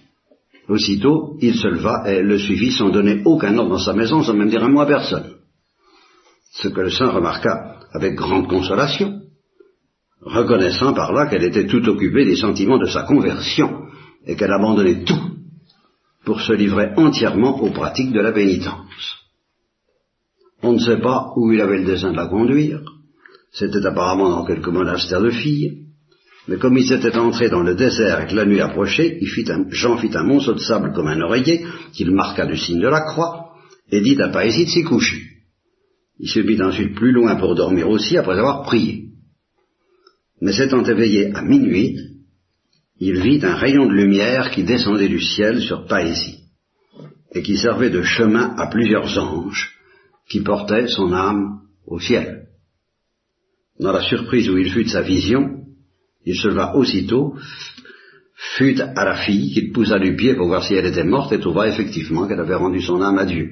Aussitôt, 0.73 1.37
il 1.43 1.55
se 1.59 1.69
leva 1.69 2.03
et 2.11 2.23
le 2.23 2.39
suivit 2.39 2.73
sans 2.73 2.89
donner 2.89 3.21
aucun 3.27 3.59
ordre 3.59 3.73
dans 3.73 3.79
sa 3.79 3.93
maison, 3.93 4.23
sans 4.23 4.33
même 4.33 4.49
dire 4.49 4.65
un 4.65 4.71
mot 4.71 4.81
à 4.81 4.87
personne. 4.87 5.35
Ce 6.55 6.69
que 6.69 6.81
le 6.81 6.89
saint 6.89 7.11
remarqua 7.11 7.77
avec 7.93 8.15
grande 8.15 8.49
consolation, 8.49 9.21
reconnaissant 10.23 10.95
par 10.95 11.13
là 11.13 11.27
qu'elle 11.27 11.45
était 11.45 11.67
tout 11.67 11.87
occupée 11.87 12.25
des 12.25 12.37
sentiments 12.37 12.79
de 12.79 12.87
sa 12.87 13.03
conversion 13.03 13.83
et 14.25 14.35
qu'elle 14.35 14.51
abandonnait 14.51 15.05
tout 15.05 15.21
pour 16.25 16.41
se 16.41 16.55
livrer 16.55 16.95
entièrement 16.97 17.61
aux 17.61 17.73
pratiques 17.73 18.15
de 18.15 18.21
la 18.21 18.33
pénitence. 18.33 19.19
On 20.63 20.73
ne 20.73 20.79
sait 20.79 21.03
pas 21.03 21.35
où 21.37 21.53
il 21.53 21.61
avait 21.61 21.81
le 21.81 21.85
dessein 21.85 22.13
de 22.13 22.17
la 22.17 22.29
conduire. 22.29 22.81
C'était 23.53 23.85
apparemment 23.85 24.31
dans 24.31 24.47
quelque 24.47 24.71
monastère 24.71 25.21
de 25.21 25.29
filles. 25.29 25.82
Mais 26.49 26.59
comme 26.59 26.77
il 26.77 26.87
s'était 26.87 27.17
entré 27.17 27.49
dans 27.49 27.63
le 27.63 27.75
désert 27.75 28.21
et 28.21 28.27
que 28.27 28.35
la 28.35 28.45
nuit 28.45 28.61
approchait, 28.61 29.21
Jean 29.71 29.97
fit 29.97 30.11
un 30.15 30.25
monceau 30.25 30.55
de 30.55 30.59
sable 30.59 30.93
comme 30.93 31.07
un 31.07 31.21
oreiller, 31.21 31.65
qu'il 31.93 32.11
marqua 32.11 32.47
du 32.47 32.57
signe 32.57 32.81
de 32.81 32.89
la 32.89 33.01
croix, 33.01 33.53
et 33.91 34.01
dit 34.01 34.21
à 34.21 34.29
Païsie 34.29 34.65
de 34.65 34.71
s'y 34.71 34.83
coucher. 34.83 35.23
Il 36.19 36.29
se 36.29 36.41
mit 36.41 36.61
ensuite 36.61 36.95
plus 36.95 37.13
loin 37.13 37.37
pour 37.37 37.55
dormir 37.55 37.89
aussi, 37.89 38.17
après 38.17 38.39
avoir 38.39 38.63
prié. 38.63 39.05
Mais 40.41 40.53
s'étant 40.53 40.83
éveillé 40.85 41.33
à 41.35 41.43
minuit, 41.43 41.97
il 42.99 43.21
vit 43.21 43.45
un 43.45 43.55
rayon 43.55 43.87
de 43.87 43.95
lumière 43.95 44.51
qui 44.51 44.65
descendait 44.65 45.09
du 45.09 45.21
ciel 45.21 45.61
sur 45.61 45.87
Païsie, 45.87 46.41
et 47.35 47.43
qui 47.43 47.57
servait 47.57 47.91
de 47.91 48.03
chemin 48.03 48.55
à 48.57 48.67
plusieurs 48.67 49.17
anges, 49.19 49.71
qui 50.29 50.41
portait 50.41 50.89
son 50.89 51.13
âme 51.13 51.61
au 51.87 52.01
ciel. 52.01 52.47
Dans 53.79 53.93
la 53.93 54.03
surprise 54.03 54.49
où 54.49 54.59
il 54.59 54.71
fut 54.73 54.85
de 54.85 54.89
sa 54.89 55.03
vision, 55.03 55.62
il 56.25 56.37
se 56.37 56.49
leva 56.49 56.77
aussitôt, 56.77 57.35
fut 58.57 58.81
à 58.81 59.05
la 59.05 59.17
fille, 59.17 59.53
qu'il 59.53 59.73
poussa 59.73 59.99
du 59.99 60.17
pied 60.17 60.35
pour 60.35 60.49
voir 60.49 60.65
si 60.65 60.75
elle 60.75 60.87
était 60.87 61.05
morte, 61.05 61.33
et 61.33 61.41
trouva 61.41 61.69
effectivement 61.69 62.27
qu'elle 62.27 62.41
avait 62.41 62.55
rendu 62.55 62.81
son 62.81 63.01
âme 63.01 63.19
à 63.19 63.25
Dieu. 63.25 63.51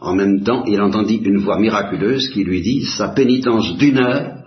En 0.00 0.14
même 0.14 0.42
temps, 0.42 0.64
il 0.64 0.80
entendit 0.80 1.22
une 1.24 1.38
voix 1.38 1.58
miraculeuse 1.58 2.28
qui 2.30 2.42
lui 2.42 2.60
dit, 2.60 2.84
sa 2.84 3.08
pénitence 3.08 3.76
d'une 3.76 3.98
heure 3.98 4.38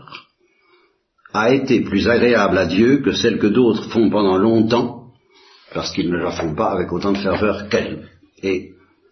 a 1.34 1.54
été 1.54 1.82
plus 1.82 2.08
agréable 2.08 2.58
à 2.58 2.66
Dieu 2.66 2.98
que 2.98 3.14
celle 3.14 3.40
que 3.40 3.48
d'autres 3.48 3.90
font 3.90 4.10
pendant 4.10 4.38
longtemps, 4.38 5.12
parce 5.74 5.92
qu'ils 5.94 6.10
ne 6.10 6.18
la 6.18 6.32
font 6.32 6.56
pas 6.56 6.72
avec 6.72 6.92
autant 6.92 7.14
de 7.14 7.18
ferveur 7.18 7.70
qu'elle. 7.70 8.10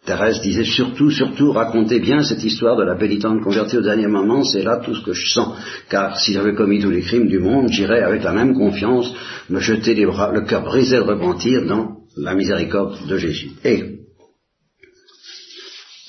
Thérèse 0.06 0.42
disait 0.42 0.66
surtout, 0.66 1.12
surtout, 1.12 1.54
racontez 1.54 2.00
bien 2.00 2.24
cette 2.24 2.44
histoire 2.44 2.76
de 2.76 2.84
la 2.84 2.96
pénitente 2.96 3.42
convertie 3.42 3.78
au 3.78 3.82
dernier 3.82 4.08
moment, 4.08 4.44
c'est 4.44 4.62
là 4.62 4.82
tout 4.84 4.94
ce 4.94 5.04
que 5.04 5.14
je 5.14 5.32
sens. 5.32 5.58
Car 5.90 6.20
si 6.20 6.34
j'avais 6.34 6.54
commis 6.54 6.82
tous 6.82 6.90
les 6.90 7.02
crimes 7.02 7.30
du 7.30 7.40
monde, 7.40 7.70
j'irais 7.70 8.02
avec 8.02 8.22
la 8.24 8.34
même 8.34 8.54
confiance 8.54 9.14
me 9.50 9.60
jeter 9.60 9.94
les 9.94 10.06
bras, 10.06 10.32
le 10.34 10.42
cœur 10.42 10.64
brisé 10.64 10.98
de 10.98 11.02
repentir 11.02 11.66
dans 11.66 12.00
la 12.18 12.36
miséricorde 12.36 13.08
de 13.08 13.18
Jésus. 13.18 13.52
Et, 13.64 14.02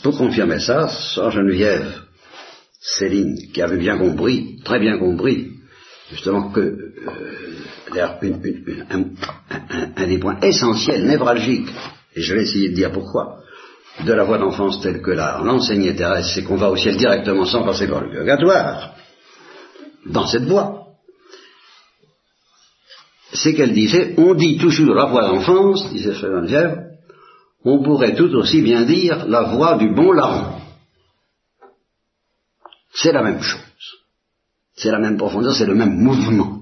pour 0.03 0.19
confirmer 0.19 0.59
ça, 0.59 0.89
Sœur 0.89 1.31
Geneviève, 1.31 2.03
Céline, 2.81 3.37
qui 3.53 3.63
avait 3.63 3.79
bien 3.79 3.97
compris, 3.97 4.57
très 4.65 4.81
bien 4.81 4.99
compris, 4.99 5.51
justement 6.11 6.51
que 6.51 6.61
euh, 6.61 6.81
un 9.97 10.07
des 10.07 10.19
points 10.19 10.41
essentiels, 10.41 11.07
névralgiques, 11.07 11.69
et 12.17 12.21
je 12.21 12.35
vais 12.35 12.43
essayer 12.43 12.71
de 12.71 12.75
dire 12.75 12.91
pourquoi, 12.91 13.44
de 14.03 14.13
la 14.13 14.25
voie 14.25 14.39
d'enfance 14.39 14.81
telle 14.81 15.01
que 15.01 15.13
l'enseignait 15.13 15.95
Thérèse, 15.95 16.33
c'est 16.35 16.43
qu'on 16.43 16.57
va 16.57 16.71
au 16.71 16.77
ciel 16.77 16.97
directement 16.97 17.47
sans 17.47 17.65
passer 17.65 17.87
par 17.87 18.01
le 18.01 18.11
purgatoire, 18.11 18.95
dans 20.07 20.27
cette 20.27 20.45
voie. 20.45 20.89
C'est 23.33 23.55
qu'elle 23.55 23.73
disait, 23.73 24.15
on 24.19 24.35
dit 24.35 24.59
toujours 24.59 24.95
la 24.95 25.07
voie 25.07 25.27
d'enfance, 25.29 25.91
disait 25.93 26.15
Geneviève, 26.15 26.85
on 27.65 27.83
pourrait 27.83 28.15
tout 28.15 28.33
aussi 28.35 28.61
bien 28.63 28.85
dire 28.85 29.27
la 29.27 29.43
voie 29.55 29.77
du 29.79 29.93
bon 29.95 30.13
larron. 30.13 30.61
C'est 32.93 33.13
la 33.13 33.23
même 33.23 33.41
chose. 33.41 33.61
C'est 34.77 34.91
la 34.91 34.99
même 34.99 35.17
profondeur, 35.17 35.55
c'est 35.55 35.67
le 35.67 35.75
même 35.75 35.95
mouvement. 35.95 36.61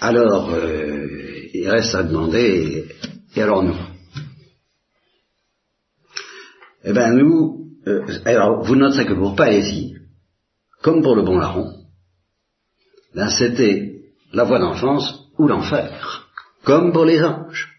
Alors, 0.00 0.50
euh, 0.50 1.13
il 1.54 1.70
reste 1.70 1.94
à 1.94 2.02
demander, 2.02 2.88
et, 3.34 3.42
alors 3.42 3.62
nous 3.62 3.76
Eh 6.84 6.92
bien 6.92 7.12
nous, 7.12 7.70
euh, 7.86 8.04
alors 8.24 8.64
vous 8.64 8.74
noterez 8.74 9.06
que 9.06 9.14
pour 9.14 9.36
Paésie, 9.36 9.94
comme 10.82 11.02
pour 11.02 11.14
le 11.14 11.22
bon 11.22 11.38
larron, 11.38 11.72
ben 13.14 13.28
c'était 13.28 14.02
la 14.32 14.44
voie 14.44 14.58
d'enfance 14.58 15.30
ou 15.38 15.46
l'enfer, 15.46 16.28
comme 16.64 16.92
pour 16.92 17.04
les 17.04 17.22
anges. 17.22 17.70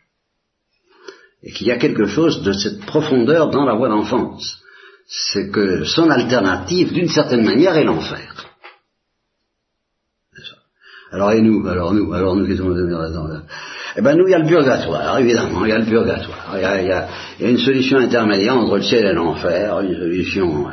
Et 1.43 1.51
qu'il 1.51 1.67
y 1.67 1.71
a 1.71 1.77
quelque 1.77 2.07
chose 2.07 2.41
de 2.41 2.53
cette 2.53 2.85
profondeur 2.85 3.49
dans 3.49 3.65
la 3.65 3.75
voie 3.75 3.89
d'enfance. 3.89 4.61
C'est 5.07 5.51
que 5.51 5.83
son 5.83 6.09
alternative, 6.09 6.93
d'une 6.93 7.09
certaine 7.09 7.43
manière, 7.43 7.75
est 7.75 7.83
l'enfer. 7.83 8.45
Alors 11.11 11.31
et 11.31 11.41
nous, 11.41 11.67
alors 11.67 11.93
nous, 11.93 12.11
alors 12.13 12.35
nous, 12.35 12.47
qu'est-ce 12.47 12.61
qu'on 12.61 12.73
va 12.73 12.81
là 12.81 13.43
Eh 13.97 14.01
bien 14.01 14.15
nous, 14.15 14.27
il 14.27 14.31
y 14.31 14.33
a 14.33 14.39
le 14.39 14.47
purgatoire, 14.47 15.19
évidemment, 15.19 15.63
il 15.63 15.69
y 15.69 15.71
a 15.71 15.77
le 15.77 15.85
purgatoire. 15.85 16.51
Il 16.55 16.61
y 16.61 16.65
a, 16.65 16.81
il 16.81 16.87
y 16.87 16.91
a, 16.91 17.07
une 17.39 17.57
solution 17.57 17.97
intermédiaire 17.97 18.57
entre 18.57 18.75
le 18.75 18.83
ciel 18.83 19.05
et 19.05 19.13
l'enfer, 19.13 19.79
une 19.79 19.95
solution 19.95 20.67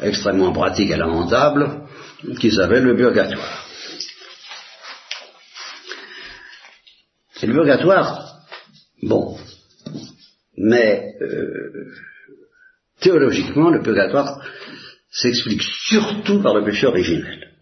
extrêmement 0.00 0.52
pratique 0.52 0.90
et 0.90 0.96
lamentable, 0.96 1.86
qui 2.40 2.50
s'appelle 2.50 2.82
le 2.82 2.96
purgatoire. 2.96 3.64
C'est 7.34 7.46
le 7.46 7.54
purgatoire, 7.54 8.40
bon, 9.02 9.38
mais 10.56 11.14
euh, 11.22 11.92
théologiquement, 13.00 13.70
le 13.70 13.80
purgatoire 13.80 14.44
s'explique 15.12 15.62
surtout 15.62 16.42
par 16.42 16.54
le 16.54 16.64
péché 16.64 16.88
originel. 16.88 17.52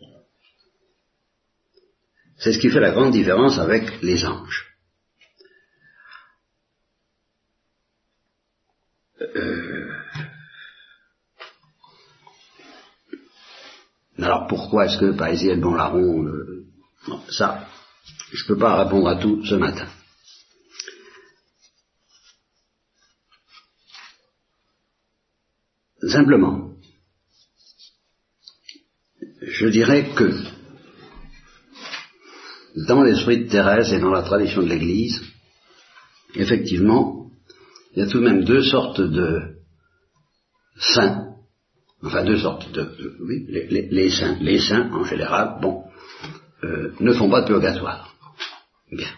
C'est 2.39 2.53
ce 2.53 2.59
qui 2.59 2.71
fait 2.71 2.81
la 2.81 2.93
grande 2.93 3.13
différence 3.13 3.59
avec 3.59 4.03
les 4.03 4.25
anges. 4.25 4.76
Alors 14.19 14.47
pourquoi 14.47 14.87
est-ce 14.87 14.99
que 14.99 15.17
Paésie 15.17 15.51
et 15.51 15.57
bon 15.57 15.75
larron 15.75 16.25
euh, 16.27 16.67
Ça, 17.31 17.69
je 18.33 18.43
ne 18.43 18.49
peux 18.49 18.59
pas 18.59 18.83
répondre 18.85 19.09
à 19.09 19.17
tout 19.17 19.45
ce 19.45 19.55
matin. 19.55 19.89
Simplement, 26.09 26.71
je 29.43 29.67
dirais 29.69 30.13
que 30.15 30.33
dans 32.87 33.03
l'esprit 33.03 33.45
de 33.45 33.51
Thérèse 33.51 33.93
et 33.93 33.99
dans 33.99 34.11
la 34.11 34.23
tradition 34.23 34.63
de 34.63 34.69
l'Église, 34.69 35.21
effectivement, 36.35 37.31
il 37.93 38.01
y 38.01 38.03
a 38.03 38.07
tout 38.07 38.19
de 38.21 38.25
même 38.25 38.45
deux 38.45 38.63
sortes 38.63 39.01
de 39.01 39.57
saints, 40.79 41.26
enfin 42.07 42.25
deux 42.25 42.39
sortes 42.39 42.71
de, 42.73 42.89
oui, 43.21 43.47
les, 43.49 44.11
saints, 44.11 44.37
les 44.41 44.59
saints 44.59 44.91
en 44.93 45.05
général, 45.05 45.59
bon, 45.61 45.83
euh, 46.65 46.93
ne 47.01 47.13
font 47.13 47.31
pas 47.31 47.43
de 47.43 47.47
purgatoire. 47.47 48.15
Bien. 48.91 49.09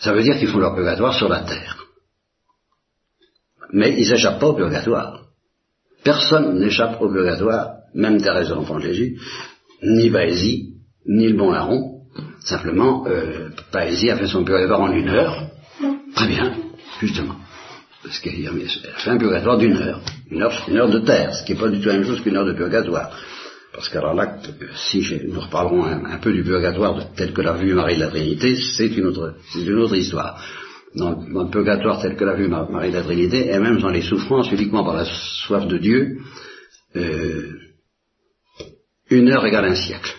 Ça 0.00 0.12
veut 0.12 0.22
dire 0.22 0.38
qu'ils 0.38 0.48
font 0.48 0.58
leur 0.58 0.74
purgatoire 0.74 1.14
sur 1.14 1.28
la 1.28 1.40
terre. 1.40 1.84
Mais 3.72 3.94
ils 3.98 4.10
n'échappent 4.10 4.40
pas 4.40 4.48
au 4.48 4.54
purgatoire. 4.54 5.24
Personne 6.04 6.58
n'échappe 6.58 7.00
au 7.00 7.10
purgatoire, 7.10 7.74
même 7.94 8.20
Thérèse 8.20 8.48
de 8.48 8.54
l'Enfant 8.54 8.78
Jésus, 8.78 9.20
ni 9.82 10.10
Baésie, 10.10 10.74
ni 11.06 11.28
le 11.28 11.36
bon 11.36 11.50
larron, 11.50 11.98
Simplement, 12.40 13.04
euh, 13.06 13.50
a 13.72 13.86
fait 13.86 14.26
son 14.26 14.44
purgatoire 14.44 14.80
en 14.80 14.92
une 14.92 15.08
heure. 15.08 15.50
Très 16.14 16.28
bien, 16.28 16.54
justement. 17.00 17.34
Parce 18.08 18.20
qu'elle 18.20 18.46
a 18.46 18.52
fait 18.96 19.10
un 19.10 19.18
purgatoire 19.18 19.58
d'une 19.58 19.76
heure. 19.76 20.00
Une 20.30 20.42
heure, 20.42 20.64
une 20.66 20.78
heure 20.78 20.88
de 20.88 21.00
terre, 21.00 21.34
ce 21.34 21.44
qui 21.44 21.52
n'est 21.52 21.60
pas 21.60 21.68
du 21.68 21.78
tout 21.78 21.88
la 21.88 21.94
même 21.98 22.06
chose 22.06 22.22
qu'une 22.22 22.36
heure 22.36 22.46
de 22.46 22.54
purgatoire. 22.54 23.10
Parce 23.70 23.90
que 23.90 23.98
alors 23.98 24.14
là, 24.14 24.38
si 24.74 25.06
nous 25.28 25.38
reparlerons 25.38 25.84
un, 25.84 26.16
peu 26.16 26.32
du 26.32 26.42
purgatoire 26.42 27.12
tel 27.14 27.34
que 27.34 27.42
l'a 27.42 27.52
vu 27.52 27.74
Marie 27.74 27.96
de 27.96 28.00
la 28.00 28.08
Trinité, 28.08 28.56
c'est 28.56 28.86
une 28.86 29.04
autre, 29.08 29.34
une 29.54 29.74
autre 29.74 29.94
histoire. 29.94 30.42
Dans, 30.94 31.20
le 31.20 31.50
purgatoire 31.50 32.00
tel 32.00 32.16
que 32.16 32.24
l'a 32.24 32.34
vu 32.34 32.48
Marie 32.48 32.90
de 32.90 32.96
la 32.96 33.02
Trinité, 33.02 33.50
et 33.50 33.58
même 33.58 33.78
dans 33.78 33.90
les 33.90 34.00
souffrances 34.00 34.50
uniquement 34.52 34.84
par 34.84 34.96
la 34.96 35.04
soif 35.04 35.66
de 35.66 35.76
Dieu, 35.76 36.16
euh, 36.96 37.58
une 39.10 39.28
heure 39.28 39.44
égale 39.44 39.66
un 39.66 39.74
siècle. 39.74 40.14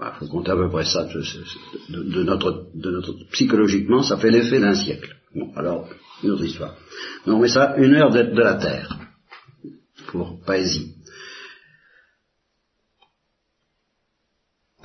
Il 0.00 0.18
faut 0.18 0.28
compter 0.28 0.52
à 0.52 0.56
peu 0.56 0.70
près 0.70 0.86
ça. 0.86 1.04
De, 1.04 2.22
notre, 2.22 2.68
de 2.74 2.90
notre, 2.90 3.12
psychologiquement, 3.32 4.02
ça 4.02 4.16
fait 4.16 4.30
l'effet 4.30 4.60
d'un 4.60 4.74
siècle. 4.74 5.14
Bon, 5.34 5.52
alors, 5.56 5.88
une 6.22 6.30
autre 6.30 6.44
histoire. 6.44 6.74
Non, 7.26 7.38
mais 7.38 7.48
ça, 7.48 7.74
une 7.76 7.94
heure 7.94 8.10
de, 8.10 8.22
de 8.22 8.40
la 8.40 8.54
Terre, 8.54 8.98
pour 10.08 10.40
poésie. 10.44 10.94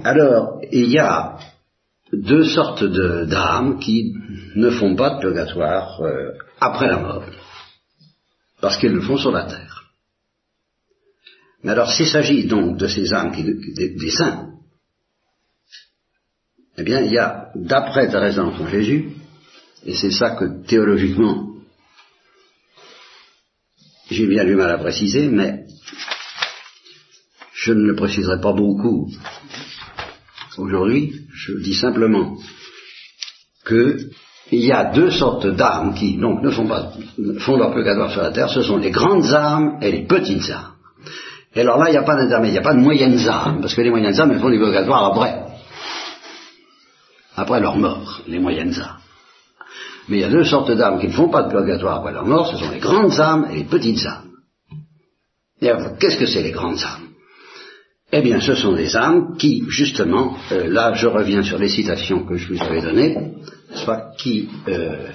Alors, 0.04 0.60
il 0.72 0.90
y 0.90 1.00
a 1.00 1.38
deux 2.12 2.44
sortes 2.44 2.84
d'âmes 2.84 3.80
qui 3.80 4.14
ne 4.56 4.70
font 4.72 4.96
pas 4.96 5.16
de 5.16 5.22
purgatoire 5.22 6.02
euh, 6.02 6.32
après 6.60 6.88
la 6.88 6.98
mort, 6.98 7.24
parce 8.60 8.78
qu'elles 8.78 8.94
le 8.94 9.02
font 9.02 9.18
sur 9.18 9.32
la 9.32 9.46
terre. 9.46 9.92
Mais 11.64 11.72
alors, 11.72 11.92
s'il 11.92 12.08
s'agit 12.08 12.46
donc 12.46 12.78
de 12.78 12.88
ces 12.88 13.14
âmes, 13.14 13.32
des, 13.32 14.10
saints, 14.10 14.50
eh 16.78 16.84
bien, 16.84 17.02
il 17.02 17.12
y 17.12 17.20
a, 17.20 17.52
d'après 17.56 18.10
Thérèse 18.10 18.36
d'Enfant 18.36 18.68
Jésus, 18.68 19.12
et 19.86 19.96
c'est 19.96 20.12
ça 20.12 20.32
que 20.32 20.66
théologiquement, 20.66 21.48
j'ai 24.10 24.28
bien 24.28 24.46
du 24.46 24.56
mal 24.56 24.70
à 24.72 24.78
préciser, 24.78 25.28
mais 25.28 25.66
je 27.54 27.74
ne 27.74 27.84
le 27.84 27.96
préciserai 27.96 28.42
pas 28.42 28.54
beaucoup 28.54 29.10
Aujourd'hui, 30.58 31.14
je 31.34 31.54
dis 31.60 31.74
simplement 31.74 32.36
qu'il 33.66 34.10
y 34.52 34.72
a 34.72 34.92
deux 34.92 35.10
sortes 35.10 35.48
d'armes 35.48 35.94
qui 35.94 36.18
donc 36.18 36.44
ne 36.44 36.52
font 36.52 36.68
pas 36.68 36.92
font 37.40 37.56
leur 37.56 37.74
purgatoire 37.74 38.12
sur 38.12 38.22
la 38.22 38.32
terre, 38.32 38.50
ce 38.50 38.62
sont 38.62 38.78
les 38.78 38.92
grandes 38.92 39.32
armes 39.34 39.78
et 39.82 39.92
les 39.92 40.06
petites 40.06 40.50
armes. 40.50 40.74
Et 41.56 41.62
alors 41.62 41.78
là, 41.78 41.86
il 41.88 41.92
n'y 41.92 41.98
a 41.98 42.04
pas 42.04 42.16
d'intermédiaire, 42.16 42.50
il 42.50 42.62
n'y 42.62 42.68
a 42.68 42.70
pas 42.70 42.74
de 42.74 42.82
moyennes 42.82 43.28
armes, 43.28 43.62
parce 43.62 43.74
que 43.74 43.82
les 43.82 43.90
moyennes 43.90 44.20
armes, 44.20 44.32
elles 44.32 44.40
font 44.40 44.50
du 44.50 44.58
purgatoire 44.58 45.06
après. 45.06 45.46
Après 47.36 47.60
leur 47.62 47.78
mort, 47.78 48.22
les 48.28 48.40
moyennes 48.40 48.78
armes. 48.78 49.00
Mais 50.12 50.18
il 50.18 50.22
y 50.24 50.26
a 50.26 50.30
deux 50.30 50.44
sortes 50.44 50.72
d'armes 50.72 51.00
qui 51.00 51.08
ne 51.08 51.14
font 51.14 51.30
pas 51.30 51.44
de 51.44 51.50
purgatoire 51.50 52.00
après 52.00 52.12
leur 52.12 52.26
mort, 52.26 52.46
ce 52.52 52.58
sont 52.58 52.70
les 52.70 52.82
grandes 52.82 53.18
âmes 53.18 53.48
et 53.50 53.60
les 53.60 53.64
petites 53.64 54.06
âmes. 54.06 54.32
Et 55.62 55.70
alors, 55.70 55.98
qu'est-ce 55.98 56.18
que 56.18 56.26
c'est 56.26 56.44
les 56.44 56.52
grandes 56.52 56.84
âmes? 56.84 57.08
Eh 58.12 58.22
bien, 58.22 58.42
ce 58.42 58.56
sont 58.56 58.74
des 58.74 58.94
âmes 58.98 59.38
qui, 59.38 59.64
justement, 59.70 60.36
euh, 60.52 60.68
là 60.68 60.92
je 60.96 61.08
reviens 61.08 61.44
sur 61.44 61.58
les 61.58 61.70
citations 61.70 62.26
que 62.26 62.36
je 62.36 62.54
vous 62.54 62.62
avais 62.62 62.82
données, 62.82 63.36
soit 63.74 64.12
qui 64.18 64.50
euh, 64.68 65.12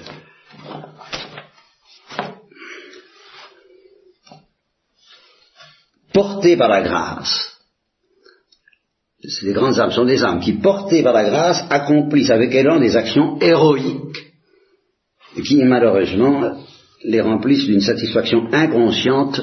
portées 6.11 6.57
par 6.57 6.69
la 6.69 6.81
grâce, 6.81 7.55
les 9.43 9.53
grandes 9.53 9.77
âmes 9.77 9.91
sont 9.91 10.05
des 10.05 10.23
âmes 10.23 10.39
qui, 10.39 10.53
portées 10.53 11.03
par 11.03 11.13
la 11.13 11.25
grâce, 11.25 11.63
accomplissent 11.69 12.31
avec 12.31 12.55
élan 12.55 12.79
des 12.79 12.95
actions 12.95 13.37
héroïques, 13.39 14.26
qui, 15.41 15.63
malheureusement, 15.63 16.63
les 17.03 17.21
remplissent 17.21 17.65
d'une 17.65 17.81
satisfaction 17.81 18.47
inconsciente 18.51 19.41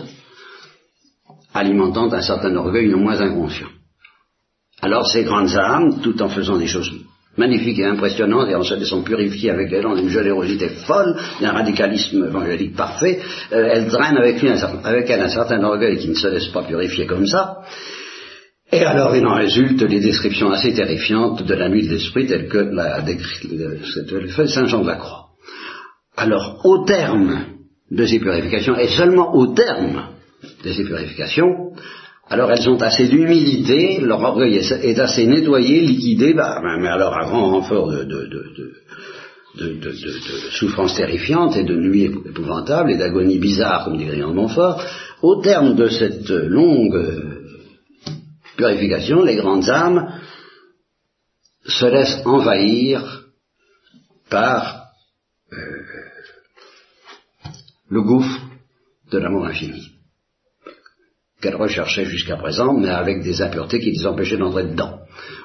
alimentant 1.52 2.12
un 2.12 2.20
certain 2.20 2.54
orgueil 2.56 2.88
non 2.88 2.98
moins 2.98 3.20
inconscient. 3.20 3.68
Alors 4.82 5.06
ces 5.06 5.24
grandes 5.24 5.56
âmes, 5.56 6.00
tout 6.02 6.20
en 6.20 6.28
faisant 6.28 6.58
des 6.58 6.66
choses 6.66 6.90
magnifiques 7.36 7.78
et 7.78 7.86
impressionnantes, 7.86 8.48
et 8.48 8.54
en 8.54 8.62
se 8.62 8.74
laissant 8.74 9.02
purifier 9.02 9.50
avec 9.50 9.70
l'élan 9.70 9.94
d'une 9.94 10.08
générosité 10.08 10.68
folle, 10.68 11.16
d'un 11.40 11.52
radicalisme 11.52 12.26
évangélique 12.26 12.76
parfait, 12.76 13.20
euh, 13.52 13.70
elles 13.72 13.88
drainent 13.88 14.18
avec, 14.18 14.40
lui 14.40 14.50
avec 14.50 15.10
elles 15.10 15.20
un 15.20 15.28
certain 15.28 15.62
orgueil 15.62 15.98
qui 15.98 16.08
ne 16.08 16.14
se 16.14 16.28
laisse 16.28 16.48
pas 16.48 16.62
purifier 16.62 17.06
comme 17.06 17.26
ça, 17.26 17.62
et 18.72 18.84
alors 18.84 19.14
il 19.14 19.26
en 19.26 19.34
résulte 19.34 19.84
des 19.84 20.00
descriptions 20.00 20.50
assez 20.50 20.74
terrifiantes 20.74 21.44
de 21.44 21.54
la 21.54 21.68
nuit 21.68 21.86
de 21.86 21.92
l'esprit 21.92 22.26
telles 22.26 22.48
que 22.48 22.58
la 22.58 23.02
décrit 23.02 23.48
Saint 24.48 24.66
Jean 24.66 24.82
de 24.82 24.88
la 24.88 24.96
Croix. 24.96 25.23
Alors 26.16 26.60
au 26.64 26.84
terme 26.84 27.46
de 27.90 28.06
ces 28.06 28.18
purifications, 28.18 28.76
et 28.76 28.88
seulement 28.88 29.34
au 29.34 29.48
terme 29.48 30.08
de 30.64 30.72
ces 30.72 30.84
purifications, 30.84 31.72
alors 32.28 32.50
elles 32.50 32.68
ont 32.68 32.80
assez 32.80 33.08
d'humilité, 33.08 34.00
leur 34.00 34.22
orgueil 34.22 34.56
est, 34.56 34.98
assez 34.98 35.26
nettoyé, 35.26 35.80
liquidé, 35.80 36.32
bah, 36.32 36.60
mais 36.80 36.88
alors 36.88 37.14
à 37.16 37.26
grand 37.26 37.50
renfort 37.50 37.90
de, 37.90 38.30
souffrances 40.52 40.96
terrifiantes 40.96 41.56
et 41.56 41.64
de 41.64 41.76
nuits 41.76 42.04
épouvantables 42.04 42.90
et 42.90 42.96
d'agonies 42.96 43.38
bizarres, 43.38 43.84
comme 43.84 43.98
dit 43.98 44.06
Grillon 44.06 44.30
de 44.30 44.34
Montfort, 44.34 44.82
au 45.22 45.40
terme 45.42 45.76
de 45.76 45.88
cette 45.88 46.30
longue 46.30 47.44
purification, 48.56 49.22
les 49.22 49.36
grandes 49.36 49.68
âmes 49.68 50.20
se 51.66 51.86
laissent 51.86 52.22
envahir 52.24 53.24
par 54.30 54.86
euh, 55.52 55.56
le 57.88 58.02
gouffre 58.02 58.40
de 59.10 59.18
l'amour 59.18 59.46
infini 59.46 59.94
qu'elles 61.44 61.56
recherchaient 61.56 62.06
jusqu'à 62.06 62.36
présent, 62.36 62.72
mais 62.72 62.88
avec 62.88 63.22
des 63.22 63.42
impuretés 63.42 63.78
qui 63.78 63.90
les 63.90 64.06
empêchaient 64.06 64.38
d'entrer 64.38 64.64
dedans. 64.64 65.00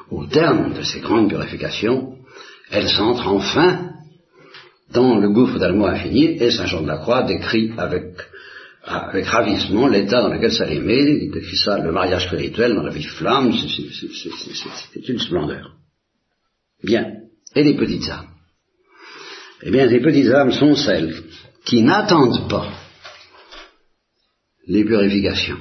Au 0.10 0.26
terme 0.26 0.74
de 0.74 0.82
ces 0.82 1.02
grandes 1.02 1.30
purifications, 1.30 2.16
elles 2.72 2.88
s'entrent 2.88 3.28
enfin 3.28 3.92
dans 4.94 5.20
le 5.20 5.30
gouffre 5.30 5.60
d'amour 5.60 5.90
infini, 5.90 6.42
et 6.42 6.52
Saint 6.52 6.68
Jean 6.68 6.84
de 6.84 6.88
la 6.88 6.98
Croix 7.00 7.24
décrit 7.24 7.74
avec, 7.78 8.06
avec 8.86 9.26
ravissement 9.26 9.88
l'état 9.88 10.22
dans 10.22 10.34
lequel 10.34 10.54
ça 10.54 10.66
met, 10.66 11.24
il 11.26 11.32
décrit 11.32 11.58
ça, 11.58 11.78
le 11.78 11.92
mariage 11.92 12.28
spirituel 12.28 12.76
dans 12.76 12.84
la 12.84 12.94
vie 12.94 13.04
flamme, 13.04 13.54
c'est 13.54 15.10
une 15.10 15.20
splendeur. 15.20 15.74
Bien. 16.82 17.06
Et 17.56 17.64
les 17.64 17.76
petites 17.76 18.10
âmes? 18.10 18.30
Eh 19.64 19.72
bien, 19.72 19.86
les 19.86 20.00
petites 20.00 20.32
âmes 20.32 20.54
sont 20.54 20.76
celles 20.76 21.14
qui 21.70 21.84
n'attendent 21.84 22.50
pas 22.50 22.68
les 24.66 24.84
purifications 24.84 25.60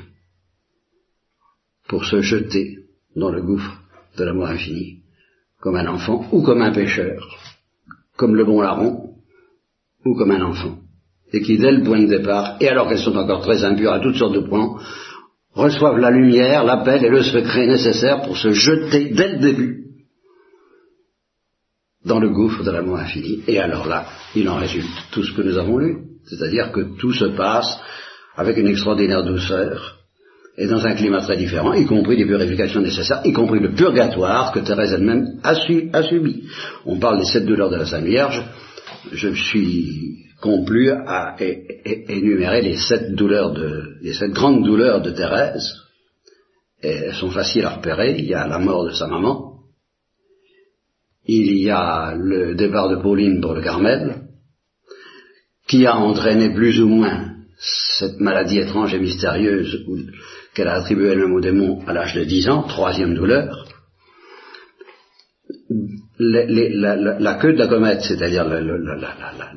pour 1.86 2.06
se 2.06 2.22
jeter 2.22 2.78
dans 3.14 3.30
le 3.30 3.42
gouffre 3.42 3.78
de 4.16 4.24
l'amour 4.24 4.46
infini, 4.46 5.02
comme 5.60 5.76
un 5.76 5.86
enfant 5.86 6.26
ou 6.32 6.42
comme 6.42 6.62
un 6.62 6.72
pécheur, 6.72 7.22
comme 8.16 8.36
le 8.36 8.46
bon 8.46 8.62
larron 8.62 9.16
ou 10.06 10.14
comme 10.14 10.30
un 10.30 10.40
enfant, 10.40 10.78
et 11.34 11.42
qui 11.42 11.58
dès 11.58 11.72
le 11.72 11.82
point 11.82 12.00
de 12.00 12.16
départ, 12.18 12.56
et 12.60 12.68
alors 12.68 12.88
qu'elles 12.88 13.00
sont 13.00 13.16
encore 13.16 13.42
très 13.42 13.62
impures 13.62 13.92
à 13.92 14.00
toutes 14.00 14.16
sortes 14.16 14.34
de 14.34 14.48
points, 14.48 14.80
reçoivent 15.52 15.98
la 15.98 16.10
lumière, 16.10 16.64
l'appel 16.64 17.04
et 17.04 17.10
le 17.10 17.22
secret 17.22 17.66
nécessaire 17.66 18.22
pour 18.22 18.38
se 18.38 18.52
jeter 18.52 19.10
dès 19.10 19.32
le 19.32 19.38
début 19.40 19.87
dans 22.04 22.20
le 22.20 22.30
gouffre 22.30 22.62
de 22.62 22.70
l'amour 22.70 22.98
infini. 22.98 23.42
Et 23.46 23.58
alors 23.58 23.86
là, 23.86 24.06
il 24.34 24.48
en 24.48 24.56
résulte 24.56 24.88
tout 25.10 25.22
ce 25.22 25.32
que 25.32 25.42
nous 25.42 25.58
avons 25.58 25.78
lu, 25.78 25.96
c'est-à-dire 26.26 26.70
que 26.72 26.96
tout 26.98 27.12
se 27.12 27.26
passe 27.36 27.78
avec 28.36 28.56
une 28.56 28.68
extraordinaire 28.68 29.24
douceur, 29.24 29.98
et 30.56 30.66
dans 30.66 30.84
un 30.84 30.94
climat 30.94 31.20
très 31.20 31.36
différent, 31.36 31.72
y 31.72 31.86
compris 31.86 32.16
des 32.16 32.26
purifications 32.26 32.80
nécessaires, 32.80 33.20
y 33.24 33.32
compris 33.32 33.60
le 33.60 33.74
purgatoire 33.74 34.52
que 34.52 34.58
Thérèse 34.58 34.92
elle-même 34.92 35.38
a, 35.44 35.54
subi. 35.54 36.48
On 36.84 36.98
parle 36.98 37.20
des 37.20 37.26
sept 37.26 37.46
douleurs 37.46 37.70
de 37.70 37.76
la 37.76 37.86
Sainte 37.86 38.04
Vierge, 38.04 38.42
je 39.12 39.28
suis 39.28 40.24
complu 40.40 40.90
à 40.90 41.36
énumérer 41.38 42.62
les 42.62 42.76
sept 42.76 43.14
douleurs 43.14 43.52
de, 43.52 43.98
les 44.02 44.14
sept 44.14 44.32
grandes 44.32 44.64
douleurs 44.64 45.00
de 45.00 45.10
Thérèse, 45.10 45.74
elles 46.82 47.14
sont 47.14 47.30
faciles 47.30 47.64
à 47.64 47.70
repérer, 47.70 48.16
il 48.18 48.26
y 48.26 48.34
a 48.34 48.46
la 48.46 48.58
mort 48.58 48.84
de 48.84 48.92
sa 48.92 49.06
maman, 49.06 49.47
il 51.28 51.58
y 51.58 51.70
a 51.70 52.14
le 52.16 52.54
départ 52.54 52.88
de 52.88 52.96
Pauline 52.96 53.40
pour 53.40 53.52
le 53.52 53.60
Carmel, 53.60 54.22
qui 55.68 55.86
a 55.86 55.96
entraîné 55.96 56.54
plus 56.54 56.80
ou 56.80 56.88
moins 56.88 57.34
cette 57.58 58.18
maladie 58.18 58.58
étrange 58.58 58.94
et 58.94 58.98
mystérieuse 58.98 59.84
qu'elle 60.54 60.68
a 60.68 60.76
attribuée 60.76 61.08
elle-même 61.08 61.34
au 61.34 61.40
démon 61.40 61.82
à 61.86 61.92
l'âge 61.92 62.14
de 62.14 62.24
10 62.24 62.48
ans, 62.48 62.62
troisième 62.62 63.14
douleur. 63.14 63.66
la, 66.18 67.34
queue 67.34 67.52
de 67.52 67.58
la 67.58 67.68
comète, 67.68 68.00
c'est-à-dire 68.02 68.46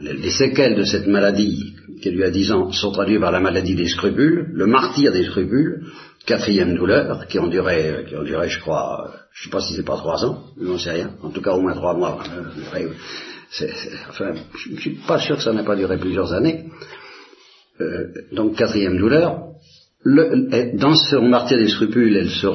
les 0.01 0.31
séquelles 0.31 0.75
de 0.75 0.83
cette 0.83 1.07
maladie 1.07 1.73
qui 2.01 2.11
lui 2.11 2.23
a 2.23 2.31
10 2.31 2.51
ans, 2.51 2.71
sont 2.71 2.91
traduites 2.91 3.21
par 3.21 3.31
la 3.31 3.39
maladie 3.39 3.75
des 3.75 3.87
scrupules, 3.87 4.49
le 4.51 4.65
martyr 4.65 5.11
des 5.11 5.23
scrupules, 5.23 5.85
quatrième 6.25 6.75
douleur, 6.75 7.27
qui 7.27 7.39
ont 7.39 7.47
duré, 7.47 8.05
qui 8.07 8.15
ont 8.15 8.23
duré 8.23 8.49
je 8.49 8.59
crois, 8.59 9.11
je 9.33 9.41
ne 9.41 9.43
sais 9.45 9.49
pas 9.51 9.61
si 9.61 9.73
c'est 9.73 9.85
pas 9.85 9.97
trois 9.97 10.23
ans, 10.25 10.43
je 10.59 10.65
n'en 10.65 10.77
sais 10.77 10.91
rien, 10.91 11.11
en 11.21 11.29
tout 11.29 11.41
cas 11.41 11.53
au 11.53 11.61
moins 11.61 11.73
trois 11.73 11.95
mois. 11.95 12.19
enfin, 14.09 14.33
je 14.55 14.71
ne 14.71 14.77
suis 14.77 14.97
pas 15.07 15.19
sûr 15.19 15.37
que 15.37 15.43
ça 15.43 15.53
n'ait 15.53 15.65
pas 15.65 15.75
duré 15.75 15.97
plusieurs 15.97 16.33
années. 16.33 16.65
Euh, 17.79 18.07
donc 18.31 18.55
quatrième 18.55 18.97
douleur, 18.97 19.51
dans 20.05 20.95
son 20.95 21.21
martyr 21.21 21.57
des 21.57 21.67
scrupules, 21.67 22.15
elle 22.17 22.29
se, 22.29 22.47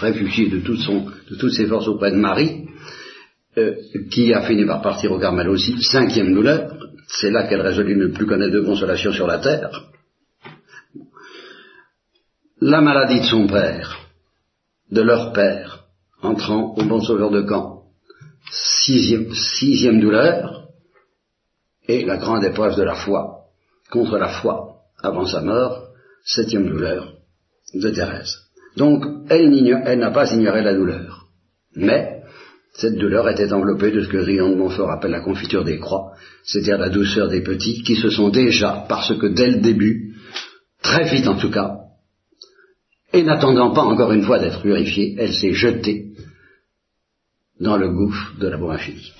réfugie 0.00 0.48
de, 0.48 0.58
toutes 0.58 1.52
ses 1.52 1.66
forces 1.66 1.88
auprès 1.88 2.10
de 2.10 2.16
Marie, 2.16 2.66
euh, 3.56 3.74
qui 4.10 4.32
a 4.34 4.42
fini 4.42 4.66
par 4.66 4.82
partir 4.82 5.12
au 5.12 5.18
Carmel 5.18 5.48
aussi. 5.48 5.76
Cinquième 5.80 6.34
douleur, 6.34 6.74
c'est 7.08 7.30
là 7.30 7.46
qu'elle 7.46 7.60
résolut 7.60 7.96
ne 7.96 8.08
plus 8.08 8.26
connaître 8.26 8.52
de 8.52 8.60
consolation 8.60 9.12
sur 9.12 9.26
la 9.26 9.38
terre. 9.38 9.70
La 12.60 12.80
maladie 12.80 13.20
de 13.20 13.24
son 13.24 13.46
père, 13.46 13.98
de 14.90 15.02
leur 15.02 15.32
père, 15.32 15.84
entrant 16.22 16.74
au 16.76 16.84
bon 16.84 17.00
sauveur 17.00 17.30
de 17.30 17.42
camp. 17.42 17.82
Sixième, 18.50 20.00
douleur, 20.00 20.68
et 21.86 22.04
la 22.04 22.16
grande 22.16 22.44
épreuve 22.44 22.76
de 22.76 22.82
la 22.82 22.94
foi, 22.94 23.44
contre 23.90 24.18
la 24.18 24.28
foi 24.28 24.76
avant 25.02 25.26
sa 25.26 25.40
mort, 25.40 25.88
septième 26.24 26.68
douleur 26.68 27.14
de 27.74 27.90
Thérèse. 27.90 28.36
Donc, 28.76 29.04
elle 29.28 29.98
n'a 29.98 30.10
pas 30.10 30.32
ignoré 30.32 30.62
la 30.62 30.74
douleur. 30.74 31.26
Mais, 31.76 32.22
cette 32.74 32.96
douleur 32.96 33.28
était 33.28 33.52
enveloppée 33.52 33.90
de 33.90 34.02
ce 34.02 34.08
que 34.08 34.18
Rion 34.18 34.50
de 34.50 34.54
Montfort 34.54 34.90
appelle 34.90 35.10
la 35.10 35.20
confiture 35.20 35.64
des 35.64 35.78
croix, 35.78 36.12
c'est-à-dire 36.44 36.78
la 36.78 36.90
douceur 36.90 37.28
des 37.28 37.42
petits 37.42 37.82
qui 37.82 37.96
se 37.96 38.08
sont 38.08 38.30
déjà, 38.30 38.84
parce 38.88 39.16
que 39.18 39.26
dès 39.26 39.50
le 39.50 39.60
début, 39.60 40.16
très 40.82 41.04
vite 41.04 41.26
en 41.26 41.36
tout 41.36 41.50
cas, 41.50 41.87
et 43.18 43.24
n'attendant 43.24 43.72
pas 43.72 43.82
encore 43.82 44.12
une 44.12 44.22
fois 44.22 44.38
d'être 44.38 44.62
purifiée, 44.62 45.16
elle 45.18 45.34
s'est 45.34 45.52
jetée 45.52 46.12
dans 47.58 47.76
le 47.76 47.88
gouffre 47.90 48.34
de 48.38 48.46
l'amour 48.46 48.72
infini. 48.72 49.12